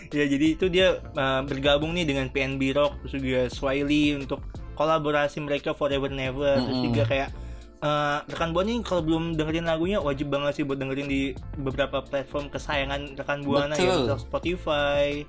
Ya 0.09 0.25
jadi 0.25 0.57
itu 0.57 0.69
dia 0.69 1.01
uh, 1.17 1.43
bergabung 1.45 1.93
nih 1.93 2.05
dengan 2.05 2.29
PNB 2.29 2.77
Rock 2.77 3.01
terus 3.05 3.21
juga 3.21 3.43
Swiley 3.49 4.17
untuk 4.17 4.41
kolaborasi 4.73 5.41
mereka 5.41 5.73
Forever 5.73 6.09
Never 6.09 6.61
terus 6.61 6.77
Mm-mm. 6.79 6.87
juga 6.93 7.03
kayak 7.05 7.29
uh, 7.81 8.19
rekan 8.27 8.53
buana 8.53 8.69
nih 8.69 8.81
kalau 8.81 9.03
belum 9.03 9.35
dengerin 9.35 9.65
lagunya 9.65 9.99
wajib 9.99 10.29
banget 10.29 10.53
sih 10.57 10.65
buat 10.65 10.77
dengerin 10.77 11.07
di 11.07 11.23
beberapa 11.57 12.01
platform 12.01 12.49
kesayangan 12.49 13.15
rekan 13.15 13.41
buana 13.43 13.75
ya 13.75 14.07
Betul. 14.07 14.17
Spotify 14.21 15.25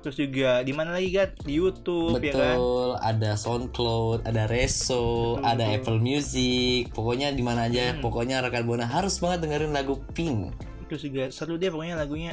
terus 0.00 0.16
juga 0.16 0.64
di 0.64 0.72
mana 0.72 0.96
lagi 0.96 1.12
kan 1.12 1.28
di 1.44 1.60
YouTube 1.60 2.16
ya 2.18 2.32
kan 2.32 2.56
Betul, 2.56 2.90
ada 3.04 3.30
SoundCloud, 3.36 4.24
ada 4.24 4.48
Reso, 4.48 5.36
Betul, 5.36 5.44
ada 5.44 5.64
betul. 5.68 5.76
Apple 5.76 5.98
Music. 6.00 6.80
Pokoknya 6.90 7.28
di 7.30 7.44
mana 7.44 7.68
aja, 7.68 7.92
Hmm. 7.92 8.00
pokoknya 8.00 8.40
rekan 8.40 8.64
Buana 8.64 8.88
harus 8.88 9.20
banget 9.20 9.44
dengerin 9.44 9.76
lagu 9.76 10.00
Pink. 10.16 10.56
terus 10.88 11.04
juga 11.04 11.28
seru 11.28 11.54
deh 11.54 11.68
pokoknya 11.68 11.94
lagunya 11.94 12.32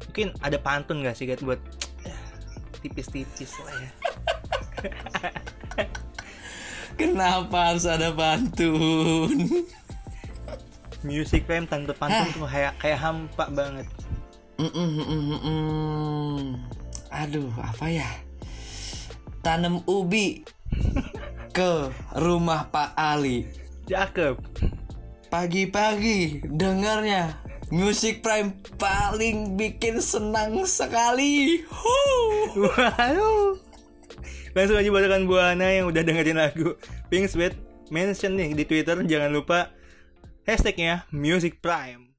mungkin 0.00 0.30
ada 0.40 0.56
pantun 0.56 1.02
gak 1.02 1.12
sih 1.12 1.28
Gat 1.28 1.42
buat 1.42 1.58
ya, 2.00 2.16
tipis-tipis 2.80 3.52
lah 3.60 3.74
ya 3.76 3.90
Kenapa 6.96 7.72
harus 7.72 7.84
ada 7.88 8.12
pantun? 8.12 9.48
Music 11.02 11.42
Prime 11.46 11.66
tanpa 11.66 11.98
pantun 11.98 12.30
tuh 12.30 12.46
kayak 12.46 12.78
kayak 12.78 13.00
hampa 13.02 13.50
banget. 13.50 13.86
Aduh, 17.10 17.50
apa 17.58 17.86
ya? 17.90 18.06
Tanam 19.42 19.82
ubi 19.90 20.46
ke 21.50 21.90
rumah 22.14 22.70
Pak 22.70 22.94
Ali. 22.94 23.50
Cakep. 23.90 24.38
Pagi-pagi 25.26 26.44
dengarnya 26.46 27.40
Music 27.72 28.20
Prime 28.20 28.52
paling 28.76 29.56
bikin 29.56 29.98
senang 29.98 30.62
sekali. 30.68 31.64
Huh. 31.66 32.52
Wow. 32.52 33.71
Langsung 34.52 34.76
aja 34.76 34.88
buat 34.92 35.02
rekan 35.02 35.24
Buana 35.24 35.66
yang 35.72 35.88
udah 35.88 36.02
dengerin 36.04 36.36
lagu 36.36 36.76
Pink 37.08 37.28
Sweat 37.28 37.56
mention 37.88 38.36
nih 38.36 38.52
di 38.52 38.64
Twitter 38.64 39.00
jangan 39.04 39.32
lupa 39.32 39.72
hashtagnya 40.44 41.08
Music 41.08 41.60
Prime. 41.60 42.12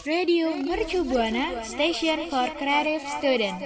Radio 0.00 0.56
Mercu 0.56 1.04
Buana 1.04 1.60
Station 1.60 2.32
for 2.32 2.48
Creative 2.56 3.04
Student. 3.20 3.56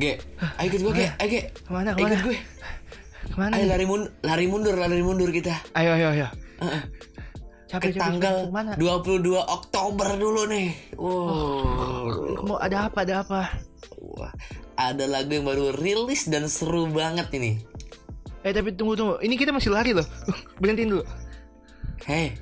Ge, 0.00 0.16
ayo 0.56 0.66
ikut 0.72 0.80
gue, 0.80 0.92
Ge. 0.96 1.06
Ayo, 1.20 1.28
Ge. 1.28 1.40
Ke 1.52 1.68
mana 1.68 1.92
Ayo 1.92 2.00
ke 2.00 2.00
mana? 2.00 2.14
ikut 2.16 2.22
gue. 2.24 2.38
Ke 3.28 3.36
mana? 3.36 3.52
Ayo 3.60 3.64
lari, 3.68 3.84
mun 3.84 4.02
lari 4.24 4.46
mundur, 4.48 4.74
lari 4.80 5.04
mundur 5.04 5.28
kita. 5.28 5.52
Ayo 5.76 5.92
ayo 5.92 6.08
ayo. 6.16 6.26
Heeh. 6.64 6.82
Capek, 7.70 7.94
Ke 7.94 8.02
tanggal. 8.02 8.36
Ke 8.46 8.50
mana? 8.50 8.70
22 8.74 9.38
Oktober 9.38 10.08
dulu 10.18 10.42
nih. 10.50 10.74
Wow. 10.98 12.42
Mau 12.42 12.58
ada 12.58 12.90
apa 12.90 13.06
ada 13.06 13.22
apa? 13.22 13.40
Wah, 14.02 14.34
ada 14.74 15.06
lagu 15.06 15.30
yang 15.30 15.46
baru 15.46 15.70
rilis 15.72 16.26
dan 16.26 16.50
seru 16.50 16.90
banget 16.90 17.30
ini. 17.32 17.62
Eh 18.42 18.50
tapi 18.50 18.74
tunggu 18.74 18.98
tunggu. 18.98 19.14
Ini 19.22 19.34
kita 19.36 19.54
masih 19.54 19.70
lari 19.70 19.94
loh. 19.94 20.06
Berhentiin 20.60 20.90
dulu. 20.90 21.04
Hei, 22.02 22.34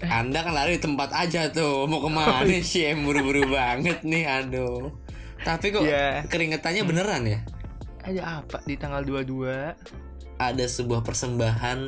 Eh. 0.00 0.10
Anda 0.10 0.42
kan 0.42 0.52
lari 0.52 0.74
di 0.76 0.82
tempat 0.82 1.12
aja 1.12 1.46
tuh. 1.48 1.84
Mau 1.84 2.00
ke 2.00 2.08
mana 2.08 2.42
sih? 2.60 2.82
Em 2.84 3.04
buru-buru 3.04 3.46
banget 3.52 4.00
nih, 4.02 4.24
aduh. 4.26 4.90
Tapi 5.40 5.70
kok 5.70 5.84
Iya. 5.84 6.24
keringetannya 6.26 6.82
beneran 6.82 7.22
ya? 7.24 7.38
Ada 8.00 8.40
apa 8.40 8.58
di 8.64 8.74
tanggal 8.74 9.04
22? 9.04 9.76
Ada 10.36 10.64
sebuah 10.66 11.00
persembahan 11.00 11.78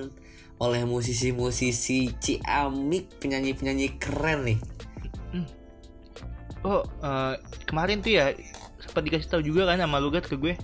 oleh 0.57 0.83
musisi-musisi 0.89 2.17
Ciamik, 2.17 3.21
penyanyi-penyanyi 3.21 4.01
keren 4.01 4.41
nih. 4.49 4.59
Oh, 6.67 6.83
eh, 6.83 7.35
kemarin 7.69 8.03
tuh 8.03 8.19
ya 8.19 8.35
sempat 8.83 9.07
dikasih 9.07 9.31
tahu 9.31 9.43
juga 9.45 9.71
kan 9.71 9.79
sama 9.79 10.03
Lugat 10.03 10.27
ke 10.27 10.35
gue 10.35 10.59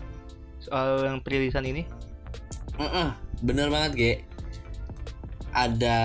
soal 0.58 1.06
yang 1.06 1.22
perilisan 1.22 1.62
ini. 1.62 1.86
Heeh, 2.74 3.08
bener 3.44 3.70
banget, 3.70 3.92
Ge. 3.94 4.12
Ada 5.54 6.00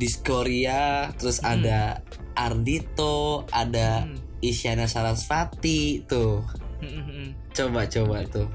Diskoria, 0.00 1.14
terus 1.14 1.38
Hmm. 1.44 1.60
ada 1.62 2.02
Ardito, 2.34 3.46
ada 3.54 4.06
Hmm. 4.06 4.18
Isyana 4.42 4.90
Sarasvati 4.90 6.02
tuh. 6.06 6.42
Hmm. 6.82 7.34
Coba-coba 7.54 8.22
tuh. 8.26 8.48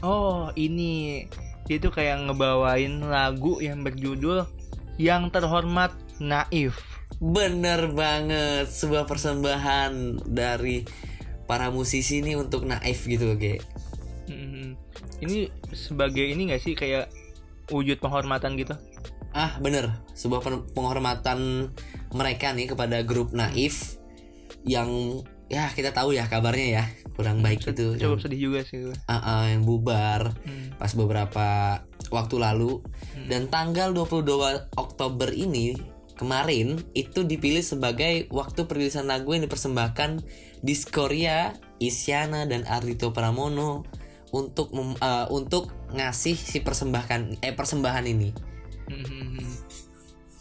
Oh, 0.00 0.48
ini 0.56 1.24
dia 1.70 1.78
tuh 1.78 1.94
kayak 1.94 2.26
ngebawain 2.26 2.98
lagu 3.06 3.62
yang 3.62 3.86
berjudul 3.86 4.42
Yang 4.98 5.30
Terhormat 5.30 5.94
Naif. 6.18 6.74
Bener 7.22 7.94
banget, 7.94 8.66
sebuah 8.66 9.06
persembahan 9.06 10.26
dari 10.26 10.82
para 11.46 11.70
musisi 11.70 12.26
ini 12.26 12.34
untuk 12.34 12.66
Naif 12.66 13.06
gitu, 13.06 13.38
Ge. 13.38 13.62
Hmm, 14.26 14.74
Ini 15.22 15.46
sebagai 15.70 16.26
ini 16.26 16.50
gak 16.50 16.58
sih 16.58 16.74
kayak 16.74 17.06
wujud 17.70 18.02
penghormatan 18.02 18.58
gitu? 18.58 18.74
Ah, 19.30 19.54
bener, 19.62 19.94
sebuah 20.18 20.42
pen- 20.42 20.66
penghormatan 20.74 21.70
mereka 22.10 22.50
nih 22.50 22.74
kepada 22.74 23.06
grup 23.06 23.30
Naif 23.30 23.94
yang 24.66 25.22
ya 25.46 25.70
kita 25.70 25.94
tahu 25.94 26.18
ya 26.18 26.26
kabarnya 26.26 26.82
ya 26.82 26.84
kurang 27.20 27.38
baik 27.40 27.60
itu. 27.62 27.94
Cukup 27.94 28.00
yang- 28.16 28.22
sedih 28.22 28.40
juga 28.42 28.60
sih 28.62 28.78
gue. 28.82 28.94
Ah, 29.04 29.20
ah, 29.20 29.44
yang 29.46 29.62
bubar 29.62 30.32
Hmm. 30.40 30.72
pas 30.74 30.90
beberapa 30.90 31.46
waktu 32.08 32.36
lalu 32.36 32.80
dan 33.26 33.46
tanggal 33.46 33.92
22 33.92 34.40
Oktober 34.74 35.28
ini 35.28 35.76
kemarin 36.14 36.80
itu 36.92 37.22
dipilih 37.22 37.60
sebagai 37.60 38.28
waktu 38.28 38.64
perilisan 38.64 39.06
lagu 39.06 39.30
yang 39.30 39.40
dipersembahkan 39.42 40.20
Diskoria, 40.60 41.52
Isyana 41.78 42.44
dan 42.44 42.64
Ardito 42.64 43.10
Pramono 43.10 43.84
untuk 44.30 44.70
mem- 44.70 44.96
eh, 44.96 45.26
untuk 45.28 45.68
ngasih 45.90 46.34
si 46.34 46.60
persembahkan 46.60 47.40
eh 47.40 47.50
persembahan 47.50 48.04
ini. 48.06 48.28
Hmm, 48.86 49.00
hmm, 49.00 49.28
hmm. 49.34 49.50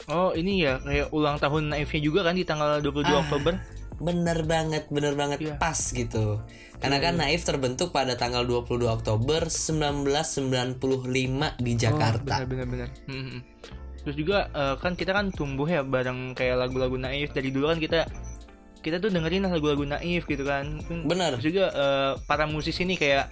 Oh 0.07 0.31
ini 0.31 0.61
ya 0.61 0.77
kayak 0.79 1.09
ulang 1.09 1.37
tahun 1.37 1.69
Naifnya 1.69 2.01
juga 2.01 2.21
kan 2.21 2.33
di 2.33 2.41
tanggal 2.41 2.79
22 2.79 3.07
Ah. 3.07 3.21
Oktober. 3.21 3.53
Bener 3.99 4.43
banget, 4.43 4.87
bener 4.87 5.13
banget 5.13 5.39
Iya. 5.41 5.55
pas 5.55 5.75
gitu. 5.75 6.39
Karena 6.79 6.97
kan 6.97 7.15
Naif 7.15 7.43
terbentuk 7.43 7.91
pada 7.91 8.15
tanggal 8.15 8.43
22 8.43 8.87
Oktober 8.89 9.45
1995 9.45 10.79
di 11.57 11.73
Jakarta. 11.75 12.39
Oh, 12.39 12.47
benar 12.47 12.65
benar 12.65 12.67
benar. 12.67 12.89
Hmm, 13.05 13.23
hmm. 13.29 13.41
Terus 13.99 14.15
juga 14.15 14.47
eh, 14.49 14.75
kan 14.77 14.95
kita 14.95 15.11
kan 15.11 15.29
tumbuh 15.29 15.67
ya 15.67 15.83
bareng 15.83 16.31
kayak 16.33 16.55
lagu-lagu 16.57 16.95
Naif 16.95 17.31
dari 17.31 17.51
dulu 17.51 17.67
kan 17.67 17.77
kita 17.77 18.07
kita 18.79 18.95
tuh 18.97 19.11
dengerin 19.11 19.43
lagu-lagu 19.45 19.83
Naif 19.83 20.23
gitu 20.25 20.41
kan. 20.41 20.79
Benar. 21.03 21.35
Terus 21.35 21.45
juga 21.45 21.65
eh, 21.69 22.11
para 22.23 22.47
musisi 22.47 22.83
nih 22.85 22.95
kayak 22.95 23.25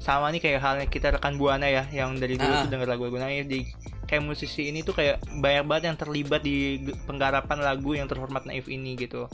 sama 0.00 0.28
nih 0.28 0.40
kayak 0.40 0.60
halnya 0.60 0.86
kita 0.86 1.12
rekan 1.12 1.36
Buana 1.36 1.64
ya 1.64 1.84
yang 1.90 2.16
dari 2.16 2.36
dulu 2.36 2.50
Ah. 2.50 2.64
tuh 2.64 2.70
denger 2.70 2.88
lagu-lagu 2.88 3.16
Naif 3.18 3.44
di 3.44 3.68
kayak 4.04 4.20
musisi 4.22 4.68
ini 4.68 4.80
tuh 4.80 4.92
kayak 4.92 5.16
banyak 5.40 5.64
banget 5.64 5.84
yang 5.88 5.96
terlibat 5.96 6.40
di 6.40 6.76
penggarapan 7.04 7.58
lagu 7.58 7.92
yang 7.92 8.04
terhormat 8.04 8.44
Naif 8.44 8.64
ini 8.66 8.96
gitu. 8.96 9.28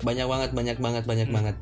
Banyak 0.00 0.26
banget, 0.26 0.50
banyak 0.50 0.78
banget, 0.78 1.04
banyak 1.04 1.28
Hmm. 1.28 1.36
banget. 1.36 1.56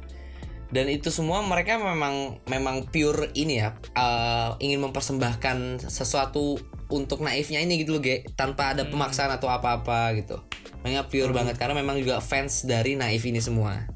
Dan 0.69 0.85
itu 0.87 1.09
semua 1.09 1.41
mereka 1.41 1.81
memang 1.81 2.45
memang 2.45 2.85
pure 2.87 3.33
ini 3.33 3.57
ya, 3.59 3.73
eh, 3.95 4.51
ingin 4.61 4.85
mempersembahkan 4.85 5.81
sesuatu 5.83 6.61
untuk 6.89 7.21
naifnya 7.21 7.59
ini 7.59 7.81
gitu 7.81 7.97
loh, 7.97 8.03
Ge, 8.03 8.25
tanpa 8.33 8.73
ada 8.73 8.85
pemaksaan 8.85 9.33
atau 9.33 9.49
apa-apa 9.49 10.13
gitu. 10.15 10.37
Mereka 10.81 11.09
pure 11.09 11.33
banget 11.33 11.57
karena 11.57 11.73
memang 11.75 11.97
juga 11.97 12.21
fans 12.21 12.63
dari 12.63 12.95
naif 12.95 13.25
ini 13.25 13.41
semua. 13.41 13.89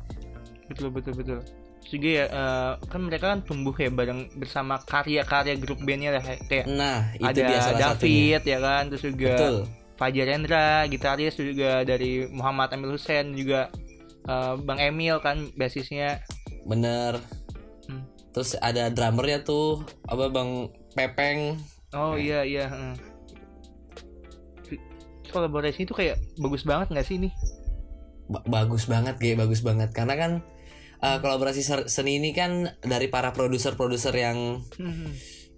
betul 0.64 0.88
betul 0.88 1.12
betul 1.12 1.38
juga 1.84 2.08
ya 2.08 2.24
eh, 2.24 2.72
kan 2.88 3.00
mereka 3.04 3.36
kan 3.36 3.44
tumbuh 3.44 3.76
ya 3.76 3.92
bareng 3.92 4.32
bersama 4.40 4.80
karya-karya 4.80 5.60
grup 5.60 5.84
bandnya 5.84 6.16
lah 6.16 6.24
kayak 6.24 6.64
Nah, 6.64 7.12
itu 7.12 7.28
ada 7.28 7.36
dia 7.36 7.58
salah 7.60 7.80
satunya. 7.92 8.40
David 8.40 8.42
ya 8.48 8.58
kan 8.58 8.82
terus 8.88 9.04
juga 9.04 9.34
Betul. 9.36 9.56
Fajar 9.92 10.24
Rendra 10.24 10.66
gitaris 10.88 11.36
juga 11.36 11.84
dari 11.84 12.24
Muhammad 12.24 12.72
Emil 12.72 12.96
Hussein 12.96 13.36
juga 13.36 13.68
eh, 14.28 14.54
Bang 14.62 14.78
Emil 14.78 15.18
kan 15.22 15.50
basisnya 15.58 16.22
Bener. 16.62 17.18
Hmm. 17.90 18.06
Terus 18.30 18.54
ada 18.62 18.86
drummernya 18.88 19.42
tuh 19.42 19.82
apa 20.06 20.30
Bang 20.30 20.70
Pepeng. 20.94 21.58
oh 21.92 22.16
iya 22.16 22.46
iya 22.46 22.66
heeh. 22.68 22.94
kolaborasi 25.32 25.88
itu 25.88 25.96
kayak 25.96 26.20
bagus 26.36 26.60
banget 26.68 26.92
nggak 26.92 27.06
sih 27.08 27.16
ini 27.16 27.32
Ba- 28.28 28.44
bagus 28.44 28.84
banget, 28.84 29.16
Ge, 29.16 29.32
bagus 29.32 29.64
banget. 29.64 29.96
Karena 29.96 30.14
kan 30.16 30.32
uh, 31.02 31.18
kolaborasi 31.20 31.88
seni 31.90 32.22
ini 32.22 32.30
kan 32.32 32.78
dari 32.80 33.10
para 33.10 33.34
produser-produser 33.34 34.14
yang 34.14 34.62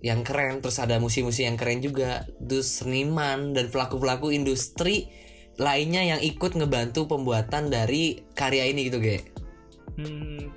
yang 0.05 0.21
keren 0.21 0.61
terus 0.61 0.77
ada 0.81 1.01
musisi-musisi 1.01 1.49
yang 1.49 1.57
keren 1.57 1.81
juga 1.81 2.29
terus 2.37 2.81
seniman 2.83 3.57
dan 3.57 3.73
pelaku-pelaku 3.73 4.37
industri 4.37 5.09
lainnya 5.59 6.03
yang 6.03 6.21
ikut 6.21 6.55
ngebantu 6.57 7.07
pembuatan 7.07 7.71
dari 7.71 8.23
karya 8.35 8.71
ini 8.71 8.91
gitu 8.91 8.99
Ge 8.99 9.19
Hmm. 9.95 10.51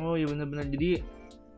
oh 0.00 0.16
iya 0.16 0.24
benar-benar 0.24 0.64
jadi 0.72 1.04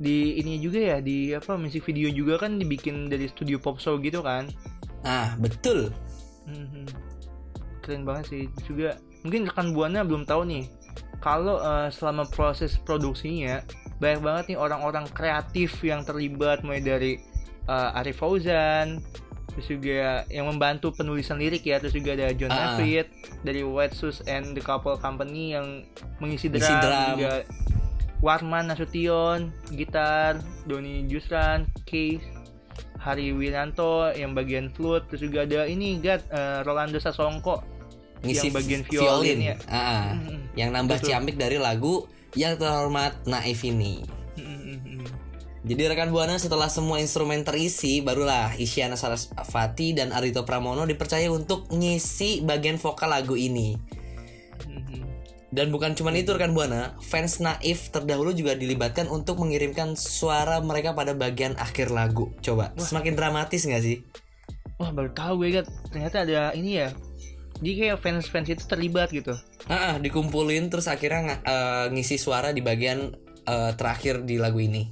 di 0.02 0.42
ini 0.42 0.58
juga 0.58 0.82
ya 0.82 0.98
di 0.98 1.30
apa 1.30 1.54
musik 1.54 1.86
video 1.86 2.10
juga 2.10 2.42
kan 2.42 2.58
dibikin 2.58 3.06
dari 3.06 3.30
studio 3.30 3.62
pop 3.62 3.78
show 3.78 3.94
gitu 4.02 4.18
kan 4.26 4.50
nah 5.06 5.38
betul 5.38 5.94
Mhm. 6.42 6.86
Keren 7.82 8.02
banget 8.02 8.24
sih. 8.30 8.44
Juga 8.66 8.98
mungkin 9.22 9.46
rekan 9.46 9.70
buana 9.74 10.02
belum 10.02 10.26
tahu 10.26 10.42
nih. 10.46 10.64
Kalau 11.22 11.62
eh, 11.62 11.88
selama 11.94 12.26
proses 12.26 12.78
produksinya 12.82 13.62
banyak 14.02 14.20
banget 14.22 14.44
nih 14.54 14.58
orang-orang 14.58 15.06
kreatif 15.14 15.78
yang 15.86 16.02
terlibat 16.02 16.66
mulai 16.66 16.82
dari 16.82 17.12
eh, 17.70 17.98
Arif 17.98 18.18
Fauzan, 18.18 18.98
terus 19.52 19.66
juga 19.66 20.00
yang 20.26 20.46
membantu 20.46 20.90
penulisan 20.90 21.36
lirik 21.36 21.62
ya, 21.62 21.76
terus 21.76 21.92
juga 21.92 22.12
ada 22.14 22.32
John 22.32 22.48
Ah. 22.48 22.74
David 22.74 23.06
dari 23.40 23.60
White 23.60 23.94
Shoes 23.94 24.24
and 24.24 24.52
the 24.52 24.60
Couple 24.60 24.96
Company 24.96 25.52
yang 25.52 25.84
mengisi 26.18 26.48
drum, 26.48 26.60
drum. 26.60 27.16
juga 27.16 27.32
Warman 28.18 28.66
Nasution, 28.66 29.38
gitar, 29.68 30.38
Doni 30.62 31.04
Jusran, 31.04 31.66
Case, 31.82 32.22
Hari 32.96 33.30
Wiranto 33.30 34.08
yang 34.10 34.30
bagian 34.30 34.70
flute 34.70 35.04
terus 35.06 35.22
juga 35.22 35.42
ada 35.42 35.66
ini 35.66 35.98
Gat 35.98 36.22
eh, 36.28 36.62
Rolando 36.62 36.96
Sasongko 36.96 37.66
ngisi 38.22 38.46
yang 38.46 38.54
bagian 38.54 38.80
vi- 38.82 38.94
violin, 38.94 39.38
ya 39.42 39.54
Ah, 39.66 40.14
Mm-mm. 40.14 40.38
yang 40.54 40.70
nambah 40.70 40.96
Betul. 40.96 41.08
ciamik 41.10 41.34
dari 41.34 41.58
lagu 41.58 42.06
yang 42.32 42.54
terhormat 42.54 43.18
Naif 43.24 43.60
ini. 43.60 44.06
Jadi 45.62 45.82
rekan 45.86 46.10
buana 46.10 46.34
setelah 46.42 46.66
semua 46.66 46.98
instrumen 46.98 47.46
terisi, 47.46 48.02
barulah 48.02 48.50
Isyana 48.58 48.98
Sarasvati 48.98 49.94
dan 49.94 50.10
Arito 50.10 50.42
Pramono 50.42 50.82
dipercaya 50.82 51.30
untuk 51.30 51.70
ngisi 51.70 52.42
bagian 52.42 52.82
vokal 52.82 53.14
lagu 53.14 53.38
ini. 53.38 53.78
Mm-mm. 54.66 55.06
Dan 55.54 55.70
bukan 55.70 55.94
cuman 55.94 56.18
itu 56.18 56.34
rekan 56.34 56.50
buana, 56.50 56.98
fans 56.98 57.38
Naif 57.38 57.94
terdahulu 57.94 58.34
juga 58.34 58.58
dilibatkan 58.58 59.06
untuk 59.06 59.38
mengirimkan 59.38 59.94
suara 59.94 60.58
mereka 60.58 60.98
pada 60.98 61.14
bagian 61.14 61.54
akhir 61.54 61.94
lagu. 61.94 62.34
Coba, 62.42 62.74
semakin 62.74 63.14
dramatis 63.14 63.62
nggak 63.62 63.84
sih? 63.86 64.02
wah 64.82 64.90
baru 64.90 65.10
tahu 65.14 65.32
gue 65.46 65.62
Gat 65.62 65.70
ternyata 65.94 66.26
ada 66.26 66.50
ini 66.58 66.82
ya 66.82 66.90
jadi 67.62 67.94
kayak 67.94 67.98
fans-fans 68.02 68.50
itu 68.50 68.64
terlibat 68.66 69.14
gitu 69.14 69.38
Ah, 69.70 69.94
dikumpulin 70.02 70.66
terus 70.74 70.90
akhirnya 70.90 71.38
eh, 71.46 71.86
ngisi 71.94 72.18
suara 72.18 72.50
di 72.50 72.58
bagian 72.58 73.14
eh, 73.46 73.72
terakhir 73.78 74.26
di 74.26 74.34
lagu 74.34 74.58
ini. 74.58 74.90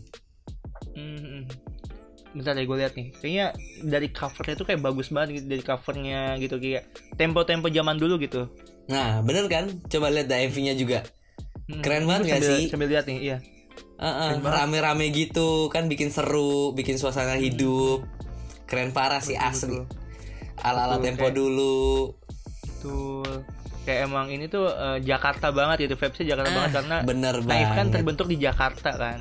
Mm-mm. 1.00 1.42
bentar 2.30 2.54
ya 2.54 2.62
gue 2.62 2.76
lihat 2.76 2.94
nih 2.94 3.10
kayaknya 3.12 3.46
dari 3.82 4.08
covernya 4.08 4.54
tuh 4.54 4.62
kayak 4.64 4.80
bagus 4.80 5.10
banget 5.10 5.28
gitu 5.34 5.46
dari 5.48 5.62
covernya 5.62 6.20
gitu 6.36 6.54
kayak 6.56 6.86
tempo-tempo 7.14 7.66
zaman 7.68 7.96
dulu 7.96 8.16
gitu 8.18 8.46
Nah, 8.86 9.18
bener 9.20 9.46
kan? 9.46 9.70
Coba 9.84 10.10
lihat 10.10 10.26
MV-nya 10.26 10.74
juga. 10.74 11.06
Mm. 11.68 11.78
Keren 11.78 12.04
banget 12.04 12.22
nggak 12.24 12.40
sambil- 12.40 12.58
sih? 12.58 12.66
sambil 12.68 12.88
lihat 12.88 13.06
nih 13.06 13.18
iya 13.20 13.38
banget. 14.02 14.42
rame-rame 14.42 15.06
gitu 15.12 15.48
kan 15.68 15.86
bikin 15.86 16.08
seru, 16.08 16.70
bikin 16.72 16.96
suasana 16.96 17.34
hidup. 17.36 18.02
Keren 18.64 18.90
parah 18.90 19.18
sih 19.20 19.34
asli. 19.36 19.78
betul. 19.78 19.86
Ala-ala 20.60 20.96
Betul, 20.96 21.06
tempo 21.06 21.22
kayak- 21.24 21.36
dulu. 21.36 21.86
betul 22.60 23.30
kayak 23.80 24.00
emang 24.04 24.26
ini 24.28 24.44
tuh 24.46 24.66
eh, 24.66 24.98
Jakarta 25.00 25.50
banget 25.50 25.86
gitu 25.86 25.94
vibesnya 25.96 26.26
Jakarta 26.28 26.48
Ah, 26.48 26.56
banget 26.56 26.72
karena 26.74 26.96
bener 27.02 27.34
Naif 27.40 27.46
kan 27.68 27.76
banget. 27.80 27.92
terbentuk 27.94 28.26
di 28.26 28.36
Jakarta 28.38 28.90
kan 28.92 29.18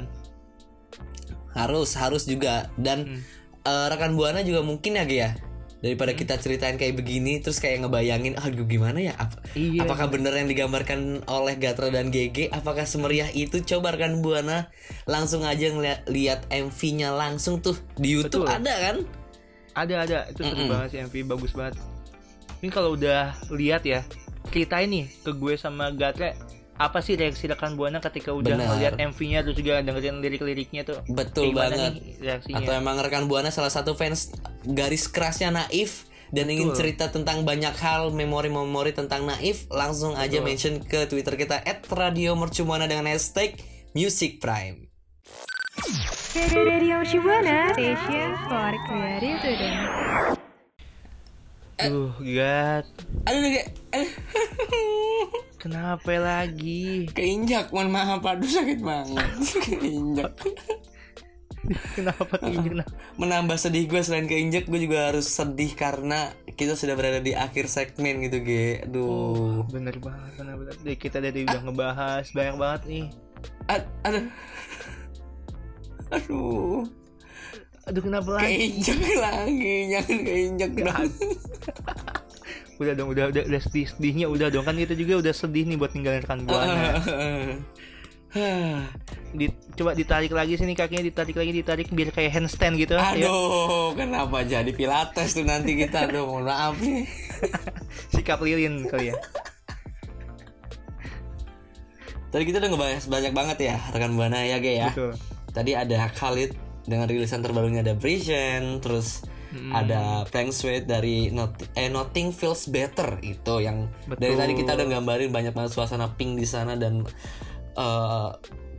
Harus, 1.51 1.93
harus 1.93 2.23
juga. 2.23 2.69
Dan 2.75 3.05
Hmm. 3.05 3.21
eh, 3.61 3.85
rekan 3.87 4.13
buana 4.13 4.41
juga 4.41 4.61
mungkin 4.61 4.95
ya, 4.95 5.03
ya. 5.03 5.31
Daripada 5.79 6.11
kita 6.11 6.35
ceritain 6.35 6.75
kayak 6.75 6.91
begini 6.93 7.39
terus 7.39 7.57
kayak 7.57 7.87
ngebayangin 7.87 8.35
aduh 8.35 8.67
gimana 8.67 8.99
ya 8.99 9.15
Ap- 9.15 9.39
Iya. 9.53 9.87
apakah 9.87 10.11
bener 10.11 10.35
yang 10.35 10.45
digambarkan 10.45 11.23
oleh 11.23 11.55
Gatra 11.55 11.87
dan 11.87 12.11
GG 12.11 12.51
apakah 12.51 12.83
semeriah 12.83 13.31
itu 13.31 13.63
coba 13.63 13.95
rekan 13.95 14.19
buana 14.19 14.67
langsung 15.05 15.47
aja 15.47 15.71
ngeliat 15.71 16.03
lihat 16.05 16.43
MV-nya 16.51 17.15
langsung 17.15 17.63
tuh 17.63 17.79
di 17.95 18.11
YouTube 18.11 18.43
Betul. 18.43 18.59
ada 18.59 18.73
kan 18.75 18.95
ada 19.71 19.93
ada 20.03 20.17
itu 20.27 20.41
seru 20.41 20.51
Mm-mm. 20.57 20.67
banget 20.67 20.87
sih 20.91 20.99
MV 21.01 21.15
bagus 21.31 21.51
banget 21.55 21.79
ini 22.59 22.67
kalau 22.67 22.89
udah 22.91 23.21
lihat 23.49 23.87
ya 23.87 24.03
ceritain 24.51 24.91
nih 24.91 25.07
ke 25.23 25.31
gue 25.31 25.55
sama 25.55 25.95
Gatre 25.95 26.35
apa 26.79 27.03
sih 27.03 27.19
reaksi 27.19 27.43
rekan 27.51 27.75
buana 27.75 27.99
ketika 27.99 28.31
udah 28.31 28.55
Benar. 28.55 28.67
ngeliat 28.71 28.93
MV-nya 29.11 29.43
terus 29.43 29.59
juga 29.59 29.83
dengerin 29.83 30.23
lirik-liriknya 30.23 30.87
tuh 30.87 31.03
Betul 31.11 31.51
banget. 31.51 31.99
nih 31.99 32.23
reaksinya 32.23 32.63
Atau 32.63 32.71
emang 32.71 32.95
rekan 33.03 33.27
buana 33.27 33.51
salah 33.51 33.67
satu 33.67 33.99
fans 33.99 34.31
garis 34.63 35.11
kerasnya 35.11 35.51
Naif 35.51 36.07
dan 36.31 36.47
ingin 36.47 36.71
Betul. 36.71 36.79
cerita 36.79 37.11
tentang 37.11 37.43
banyak 37.43 37.73
hal 37.83 38.13
memori-memori 38.13 38.93
tentang 38.93 39.25
Naif, 39.25 39.65
langsung 39.73 40.13
aja 40.13 40.39
Betul. 40.39 40.45
mention 40.45 40.73
ke 40.85 41.09
Twitter 41.09 41.35
kita 41.35 41.57
@radiomercubuana 41.89 42.85
dengan 42.85 43.09
hashtag 43.09 43.57
Music 43.97 44.37
Prime. 44.37 44.87
Radio 46.53 47.01
Shibuana 47.01 47.73
Station 47.73 48.29
for 48.45 48.71
Creative 48.85 49.39
Today. 49.41 49.77
Duh, 51.89 52.13
Gat, 52.21 52.85
Aduh, 53.25 53.41
aduh. 53.89 54.09
kenapa 55.59 56.15
lagi? 56.15 57.11
keinjak, 57.11 57.69
mohon 57.75 57.91
maaf, 57.91 58.23
aduh 58.23 58.47
sakit 58.47 58.79
banget, 58.79 59.27
keinjak. 59.67 60.33
Kenapa 61.95 62.39
keinjek? 62.39 62.87
Menambah 63.19 63.59
sedih 63.59 63.85
gue 63.91 64.01
selain 64.01 64.25
keinjak, 64.25 64.65
gue 64.65 64.79
juga 64.79 65.11
harus 65.11 65.27
sedih 65.27 65.75
karena 65.75 66.31
kita 66.55 66.73
sudah 66.79 66.95
berada 66.95 67.19
di 67.19 67.35
akhir 67.35 67.67
segmen 67.67 68.23
gitu, 68.23 68.41
Ge. 68.41 68.87
Aduh. 68.87 69.67
Bener 69.67 69.99
banget, 69.99 70.39
bener 70.39 70.55
banget. 70.55 70.77
Dari 70.81 70.97
kita 70.97 71.17
dari 71.19 71.43
udah 71.43 71.61
ngebahas 71.67 72.25
banyak 72.31 72.55
banget 72.55 72.81
nih. 72.87 73.05
Ad- 73.67 73.91
aduh. 74.07 74.25
Aduh. 76.09 76.81
Aduh, 77.89 78.01
kenapa 78.05 78.29
lagi? 78.37 78.45
Keinjak 78.49 78.99
lagi, 79.17 79.75
jangan 79.91 80.19
keinjak 80.23 80.71
dong. 80.77 81.11
Udah 82.79 82.93
dong, 82.95 83.11
udah 83.11 83.27
udah, 83.27 83.43
udah 83.43 83.61
sedih 83.61 83.91
sedihnya 83.91 84.31
udah 84.31 84.47
dong 84.47 84.63
kan 84.63 84.71
kita 84.79 84.95
juga 84.95 85.19
udah 85.19 85.33
sedih 85.35 85.67
nih 85.67 85.75
buat 85.75 85.91
ninggalin 85.91 86.23
rekan 86.23 86.47
buana. 86.47 86.95
Di- 89.29 89.53
coba 89.73 89.97
ditarik 89.97 90.29
lagi 90.29 90.53
sini 90.55 90.77
kakinya 90.77 91.01
ditarik 91.01 91.33
lagi 91.33 91.51
ditarik 91.51 91.87
biar 91.89 92.13
kayak 92.13 92.31
handstand 92.39 92.77
gitu. 92.77 92.93
Ayo. 92.95 93.25
Aduh, 93.25 93.97
kenapa 93.97 94.45
jadi 94.45 94.69
pilates 94.69 95.33
tuh 95.33 95.45
nanti 95.45 95.75
kita? 95.75 96.07
Aduh, 96.07 96.29
mohon 96.29 96.45
maaf 96.45 96.77
nih. 96.77 97.09
Sikap 98.13 98.39
lilin 98.45 98.85
kali 98.85 99.11
ya. 99.11 99.17
Tadi 102.29 102.43
kita 102.45 102.61
udah 102.61 102.69
ngebahas 102.69 103.03
banyak 103.09 103.33
banget 103.33 103.57
ya 103.73 103.75
rekan 103.89 104.13
buana 104.13 104.45
ya 104.45 104.61
Ge 104.61 104.73
ya. 104.77 104.93
Betul. 104.93 105.17
Tadi 105.49 105.71
ada 105.73 105.97
Khalid 106.13 106.53
dengan 106.85 107.09
rilisan 107.09 107.41
terbarunya 107.41 107.81
ada 107.81 107.97
Vision, 107.97 108.77
terus 108.77 109.25
Hmm. 109.49 109.73
ada 109.73 110.29
Frank 110.29 110.53
Sweet 110.53 110.85
dari 110.85 111.33
Not 111.33 111.73
eh 111.73 111.89
Nothing 111.89 112.29
Feels 112.29 112.69
Better 112.69 113.17
itu 113.25 113.65
yang 113.65 113.89
dari 114.05 114.37
Betul. 114.37 114.37
tadi 114.37 114.53
kita 114.53 114.77
udah 114.77 114.87
gambarin 114.93 115.33
banyak 115.33 115.53
banget 115.57 115.73
suasana 115.73 116.13
pink 116.13 116.37
di 116.37 116.45
sana 116.45 116.77
dan 116.77 117.01
eh, 117.73 118.29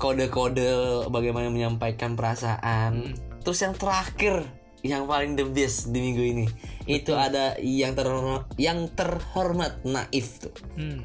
kode-kode 0.01 1.05
bagaimana 1.13 1.53
menyampaikan 1.53 2.15
perasaan. 2.15 3.13
Hmm. 3.13 3.15
Terus 3.43 3.59
yang 3.67 3.75
terakhir 3.75 4.35
yang 4.81 5.05
paling 5.05 5.37
the 5.37 5.45
best 5.45 5.93
di 5.93 6.01
minggu 6.01 6.25
ini 6.25 6.47
itu 6.89 7.13
ada 7.13 7.53
yang 7.61 7.93
terhormat 7.93 8.49
yang 8.57 8.89
terhormat 8.97 9.85
Naif 9.85 10.41
tuh. 10.41 10.55
Hmm. 10.79 11.05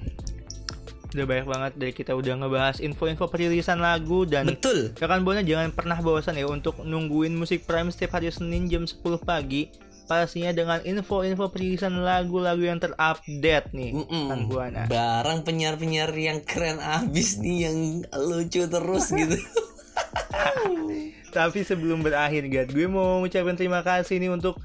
Udah 1.15 1.23
banyak 1.23 1.47
banget 1.47 1.71
dari 1.80 1.93
kita 1.95 2.12
udah 2.12 2.43
ngebahas 2.43 2.84
info-info 2.84 3.32
perilisan 3.32 3.80
lagu 3.80 4.28
dan 4.28 4.51
Betul. 4.51 4.91
rekan 4.99 5.23
buana 5.23 5.47
jangan 5.47 5.71
pernah 5.71 5.95
bosan 6.04 6.36
ya 6.36 6.43
untuk 6.43 6.84
nungguin 6.84 7.32
musik 7.32 7.63
Prime 7.63 7.88
setiap 7.88 8.19
hari 8.19 8.28
Senin 8.36 8.67
jam 8.67 8.84
10 8.84 8.99
pagi 9.23 9.71
pastinya 10.12 10.51
dengan 10.51 10.84
info-info 10.84 11.49
perilisan 11.56 12.04
lagu-lagu 12.04 12.62
yang 12.62 12.84
terupdate 12.84 13.71
nih 13.71 13.95
Mm-mm. 13.95 14.28
rekan 14.28 14.41
buana. 14.51 14.84
Barang 14.91 15.47
penyiar-penyiar 15.47 16.12
yang 16.12 16.43
keren 16.43 16.84
abis 16.84 17.39
nih 17.39 17.71
yang 17.71 17.78
lucu 18.12 18.67
terus 18.67 19.15
gitu. 19.15 19.39
Tapi 21.36 21.67
sebelum 21.67 21.99
berakhir 21.99 22.47
Gad, 22.47 22.71
gue 22.71 22.88
mau 22.88 23.19
ngucapin 23.19 23.60
terima 23.60 23.84
kasih 23.84 24.23
nih 24.23 24.32
untuk 24.32 24.56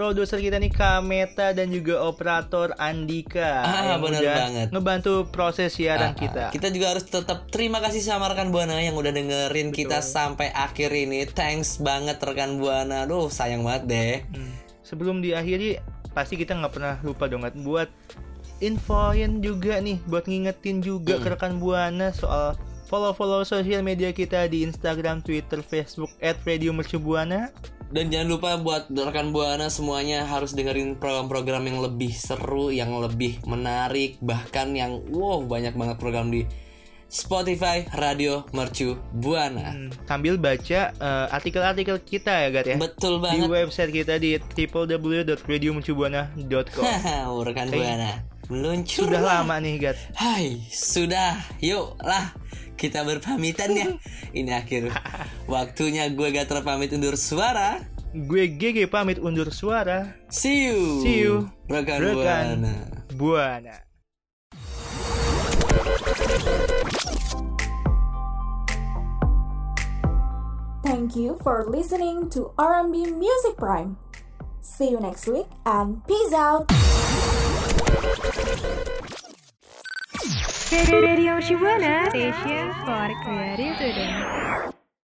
produser 0.00 0.40
kita 0.40 0.56
nih 0.56 0.72
Kameta 0.72 1.52
dan 1.52 1.68
juga 1.68 2.00
operator 2.00 2.72
Andika 2.80 3.60
Ah, 3.60 4.00
udah 4.00 4.16
banget. 4.16 4.66
ngebantu 4.72 5.28
proses 5.28 5.76
siaran 5.76 6.12
Ah, 6.12 6.16
kita. 6.16 6.44
Kita 6.48 6.72
juga 6.72 6.96
harus 6.96 7.04
tetap 7.04 7.52
terima 7.52 7.84
kasih 7.84 8.00
sama 8.00 8.32
rekan 8.32 8.48
Buana 8.48 8.80
yang 8.80 8.96
udah 8.96 9.12
dengerin 9.12 9.68
kita 9.68 10.00
sampai 10.00 10.48
akhir 10.50 10.88
ini. 10.88 11.28
Thanks 11.28 11.76
banget 11.76 12.16
rekan 12.16 12.56
Buana. 12.56 13.04
Duh, 13.04 13.28
sayang 13.28 13.60
banget 13.60 13.82
deh. 13.84 14.14
Hmm. 14.32 14.56
Sebelum 14.80 15.20
diakhiri 15.20 15.76
pasti 16.16 16.34
kita 16.34 16.56
nggak 16.56 16.72
pernah 16.72 16.96
lupa 17.04 17.28
dong 17.28 17.44
buat 17.60 17.92
infoin 18.58 19.38
juga 19.38 19.78
nih 19.78 20.00
buat 20.04 20.24
ngingetin 20.24 20.80
juga 20.80 21.16
Hmm. 21.16 21.22
ke 21.22 21.28
rekan 21.30 21.54
buana 21.56 22.08
soal 22.10 22.56
follow-follow 22.88 23.44
sosial 23.44 23.80
media 23.80 24.10
kita 24.10 24.48
di 24.48 24.64
Instagram, 24.64 25.20
Twitter, 25.20 25.60
Facebook 25.60 26.08
@radiomercubuana. 26.18 27.52
Dan 27.90 28.06
jangan 28.06 28.30
lupa 28.30 28.54
buat 28.62 28.86
rekan 28.86 29.34
Buana 29.34 29.66
semuanya 29.66 30.22
harus 30.22 30.54
dengerin 30.54 30.94
program-program 31.02 31.66
yang 31.66 31.82
lebih 31.82 32.14
seru, 32.14 32.70
yang 32.70 32.94
lebih 33.02 33.42
menarik, 33.42 34.14
bahkan 34.22 34.70
yang 34.78 35.02
wow 35.10 35.42
banyak 35.42 35.74
banget 35.74 35.98
program 35.98 36.30
di 36.30 36.46
Spotify 37.10 37.82
Radio 37.98 38.46
Mercu 38.54 38.94
Buana. 39.10 39.74
Hmm, 39.74 39.90
sambil 40.06 40.38
baca 40.38 40.94
eh, 40.94 41.26
artikel-artikel 41.34 41.98
kita 42.06 42.46
ya 42.46 42.54
Gad 42.54 42.70
ya. 42.70 42.78
Betul 42.78 43.18
di 43.18 43.26
banget. 43.26 43.50
website 43.50 43.90
kita 43.90 44.22
di 44.22 44.38
www.radiomercubuana.com. 44.38 46.84
Haha, 46.86 47.26
rekan 47.42 47.74
Buana. 47.74 48.22
Meluncur. 48.50 49.06
Sudah 49.06 49.22
lama 49.22 49.62
nih 49.62 49.78
Gat. 49.78 49.96
Hai, 50.18 50.58
sudah. 50.74 51.38
Yuk 51.62 51.94
lah, 52.02 52.34
kita 52.74 53.06
berpamitan 53.06 53.70
ya. 53.70 53.94
Ini 54.38 54.50
akhir 54.58 54.90
waktunya 55.46 56.10
gue 56.10 56.34
gak 56.34 56.50
terpamit 56.50 56.90
undur 56.90 57.14
suara. 57.14 57.78
Gue 58.10 58.50
GG 58.50 58.90
pamit 58.90 59.22
undur 59.22 59.54
suara. 59.54 60.18
See 60.26 60.66
you. 60.66 60.98
See 60.98 61.22
you. 61.22 61.46
Rekan, 61.70 62.02
Rekan. 62.02 62.46
Buana. 62.58 62.74
Buana. 63.14 63.76
Thank 70.82 71.14
you 71.14 71.38
for 71.46 71.70
listening 71.70 72.26
to 72.34 72.50
R&B 72.58 73.14
Music 73.14 73.54
Prime. 73.54 73.94
See 74.58 74.90
you 74.90 74.98
next 74.98 75.30
week 75.30 75.46
and 75.62 76.02
peace 76.02 76.34
out. 76.34 76.66
Radio 80.90 81.40
Shibuana 81.40 82.08
Station 82.10 82.72
for 82.84 83.08
Creative 83.24 83.76
Student. 83.76 84.79